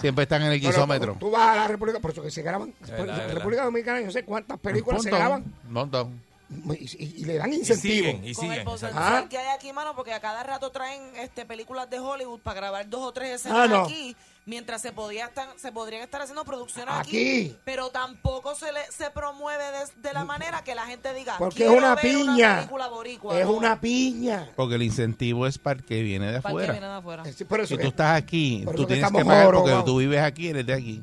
siempre 0.00 0.22
están 0.24 0.42
en 0.42 0.52
el 0.52 0.60
Bueno, 0.60 0.72
guisómetro. 0.74 1.16
Tú 1.18 1.30
vas 1.30 1.48
a 1.48 1.56
la 1.56 1.68
República, 1.68 2.00
por 2.00 2.12
eso 2.16 2.22
que 2.22 2.30
se 2.30 2.42
graban. 2.42 2.74
verdad. 2.80 3.30
República 3.32 3.64
Dominicana, 3.64 4.00
yo 4.00 4.06
no 4.06 4.12
sé 4.12 4.24
cuántas 4.24 4.58
películas 4.58 5.02
se 5.02 5.10
graban 5.10 5.44
montón. 5.68 6.20
y, 6.48 6.84
y- 7.04 7.14
y 7.18 7.24
le 7.24 7.38
dan 7.38 7.52
Y 7.52 7.56
incentivos. 7.56 7.98
siguen, 8.06 8.24
y 8.24 8.32
Con 8.32 8.52
el 8.52 8.62
potencial 8.64 8.92
Ah. 9.24 9.26
que 9.28 9.36
hay 9.36 9.48
aquí, 9.54 9.72
mano, 9.72 9.94
porque 9.96 10.12
a 10.14 10.20
cada 10.20 10.44
rato 10.44 10.70
traen 10.70 11.02
este 11.16 11.44
películas 11.44 11.90
de 11.90 11.98
Hollywood 11.98 12.38
para 12.40 12.54
grabar 12.60 12.88
dos 12.88 13.02
o 13.02 13.12
tres 13.12 13.32
escenas 13.40 13.58
Ah, 13.58 13.66
no. 13.66 13.82
aquí, 13.82 14.14
mientras 14.44 14.80
se 14.80 14.92
podía 14.92 15.24
estar, 15.26 15.48
se 15.56 15.72
podrían 15.72 16.02
estar 16.02 16.22
haciendo 16.22 16.44
producciones 16.44 16.94
Aquí. 16.94 17.08
aquí, 17.48 17.56
pero 17.64 17.90
tampoco 17.90 18.54
se 18.54 18.70
le 18.70 18.78
se 18.92 19.10
promueve 19.10 19.64
de, 19.64 20.08
de 20.08 20.14
la 20.14 20.24
manera 20.24 20.62
que 20.62 20.76
la 20.76 20.86
gente 20.86 21.12
diga 21.14 21.34
Porque 21.36 21.64
es 21.64 21.68
"Quiero 21.68 21.84
una 21.84 21.96
piña. 21.96 22.56
película 22.58 22.86
boricua", 22.90 23.36
Es 23.40 23.44
no. 23.46 23.52
una 23.54 23.80
piña. 23.80 24.48
Porque 24.54 24.76
el 24.76 24.82
incentivo 24.84 25.48
es 25.48 25.58
para 25.58 25.80
el 25.80 25.84
que 25.84 26.00
viene 26.00 26.26
de 26.26 26.38
viene 26.38 26.38
afuera. 26.48 26.72
de 26.74 26.86
afuera. 26.98 27.24
Sí, 27.24 27.44
por 27.44 27.58
eso 27.58 27.70
Si 27.70 27.76
que- 27.76 27.82
tú 27.82 27.88
estás 27.88 28.16
aquí, 28.16 28.64
tú 28.76 28.86
tienes 28.86 29.10
que 29.10 29.24
pagar 29.24 29.50
porque 29.52 29.82
tú 29.84 29.96
vives 29.98 30.22
aquí, 30.22 30.46
eres 30.50 30.64
de 30.64 30.74
aquí. 30.74 31.02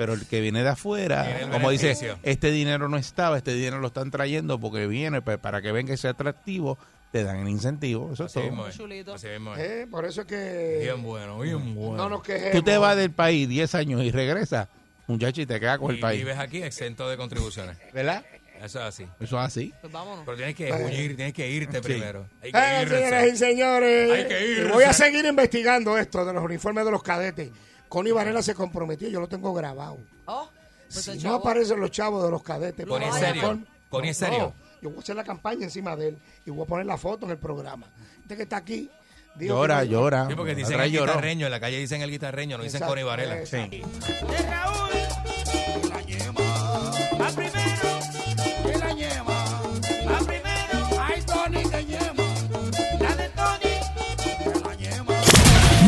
Pero 0.00 0.14
el 0.14 0.26
que 0.26 0.40
viene 0.40 0.62
de 0.62 0.70
afuera, 0.70 1.46
como 1.52 1.68
dice, 1.68 1.94
este 2.22 2.50
dinero 2.50 2.88
no 2.88 2.96
estaba, 2.96 3.36
este 3.36 3.52
dinero 3.52 3.80
lo 3.80 3.88
están 3.88 4.10
trayendo 4.10 4.58
porque 4.58 4.86
viene 4.86 5.20
pues, 5.20 5.36
para 5.36 5.60
que 5.60 5.72
venga 5.72 5.92
y 5.92 5.98
sea 5.98 6.12
atractivo, 6.12 6.78
te 7.12 7.22
dan 7.22 7.40
el 7.40 7.48
incentivo. 7.50 8.10
Eso 8.14 8.24
es 8.24 8.34
Así 8.34 8.46
mismo 8.46 8.62
todo. 8.62 8.70
es. 8.70 8.76
Chulito. 8.78 9.12
Así 9.12 9.26
mismo 9.28 9.54
es. 9.54 9.60
Eh, 9.60 9.86
por 9.90 10.06
eso 10.06 10.22
es 10.22 10.26
que 10.26 10.78
Bien 10.80 11.02
bueno, 11.02 11.38
bien 11.40 11.74
bueno. 11.74 11.96
no 12.04 12.08
nos 12.08 12.22
quejemos. 12.22 12.52
Tú 12.52 12.62
te 12.62 12.78
vas 12.78 12.96
del 12.96 13.10
país 13.10 13.46
10 13.46 13.74
años 13.74 14.02
y 14.02 14.10
regresas, 14.10 14.68
muchacho, 15.06 15.42
y 15.42 15.46
te 15.46 15.60
quedas 15.60 15.78
con 15.78 15.90
y 15.90 15.94
el 15.96 16.00
país. 16.00 16.18
vives 16.20 16.38
aquí 16.38 16.62
exento 16.62 17.06
de 17.06 17.18
contribuciones. 17.18 17.76
¿Verdad? 17.92 18.24
Eso 18.56 18.78
es 18.78 18.84
así. 18.86 19.02
Eso 19.20 19.38
es 19.38 19.44
así. 19.46 19.74
Pues 19.82 19.92
vámonos. 19.92 20.22
Pero 20.24 20.36
tienes 20.38 20.54
que 20.54 20.72
huir, 20.72 21.14
tienes 21.16 21.34
que 21.34 21.46
irte 21.50 21.76
Sí. 21.76 21.82
primero. 21.82 22.26
Hay 22.42 22.52
que 22.52 22.58
Eh, 22.58 22.86
señoras 22.88 23.22
y 23.24 23.26
irse. 23.28 23.36
señores, 23.36 24.12
Hay 24.12 24.28
que 24.28 24.46
y 24.46 24.50
irse. 24.52 24.72
voy 24.72 24.84
a 24.84 24.92
seguir 24.94 25.26
investigando 25.26 25.98
esto 25.98 26.24
de 26.24 26.32
los 26.32 26.42
uniformes 26.42 26.86
de 26.86 26.90
los 26.90 27.02
cadetes. 27.02 27.50
Connie 27.90 28.12
Varela 28.12 28.40
se 28.42 28.54
comprometió, 28.54 29.08
yo 29.08 29.20
lo 29.20 29.28
tengo 29.28 29.52
grabado. 29.52 29.98
Oh, 30.26 30.48
pues 30.90 31.04
si 31.04 31.10
no 31.10 31.16
chavo- 31.32 31.40
aparecen 31.40 31.78
los 31.80 31.90
chavos 31.90 32.24
de 32.24 32.30
los 32.30 32.42
cadetes, 32.42 32.86
Connie, 32.86 33.08
por 33.08 33.18
¿en 33.18 33.22
serio? 33.24 33.42
favor, 33.42 33.58
Connie, 33.90 34.08
¿en 34.10 34.14
no, 34.14 34.18
serio? 34.18 34.38
no, 34.38 34.54
yo 34.80 34.88
voy 34.90 34.98
a 34.98 35.00
hacer 35.02 35.16
la 35.16 35.24
campaña 35.24 35.64
encima 35.64 35.94
de 35.96 36.08
él 36.08 36.18
y 36.46 36.50
voy 36.50 36.62
a 36.62 36.66
poner 36.66 36.86
la 36.86 36.96
foto 36.96 37.26
en 37.26 37.32
el 37.32 37.38
programa. 37.38 37.86
Este 38.22 38.36
que 38.36 38.44
está 38.44 38.56
aquí. 38.58 38.88
digo 39.34 39.54
Llora, 39.56 39.80
que- 39.82 39.88
llora. 39.88 40.26
Sí, 40.28 40.34
porque 40.36 40.54
dicen 40.54 40.80
el 40.80 40.90
guitarreño, 40.90 41.46
en 41.46 41.52
la 41.52 41.60
calle 41.60 41.78
dicen 41.78 42.00
el 42.00 42.10
guitarreño, 42.10 42.56
no 42.58 42.64
dicen 42.64 42.80
Connie 42.86 43.04
Varela. 43.04 43.44
Sí. 43.44 43.82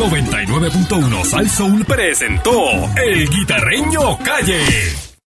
99.1 0.02 1.24
Sal 1.24 1.48
Soul 1.48 1.84
presentó 1.84 2.52
El 2.96 3.28
Guitarreño 3.28 4.18
Calle. 4.18 5.01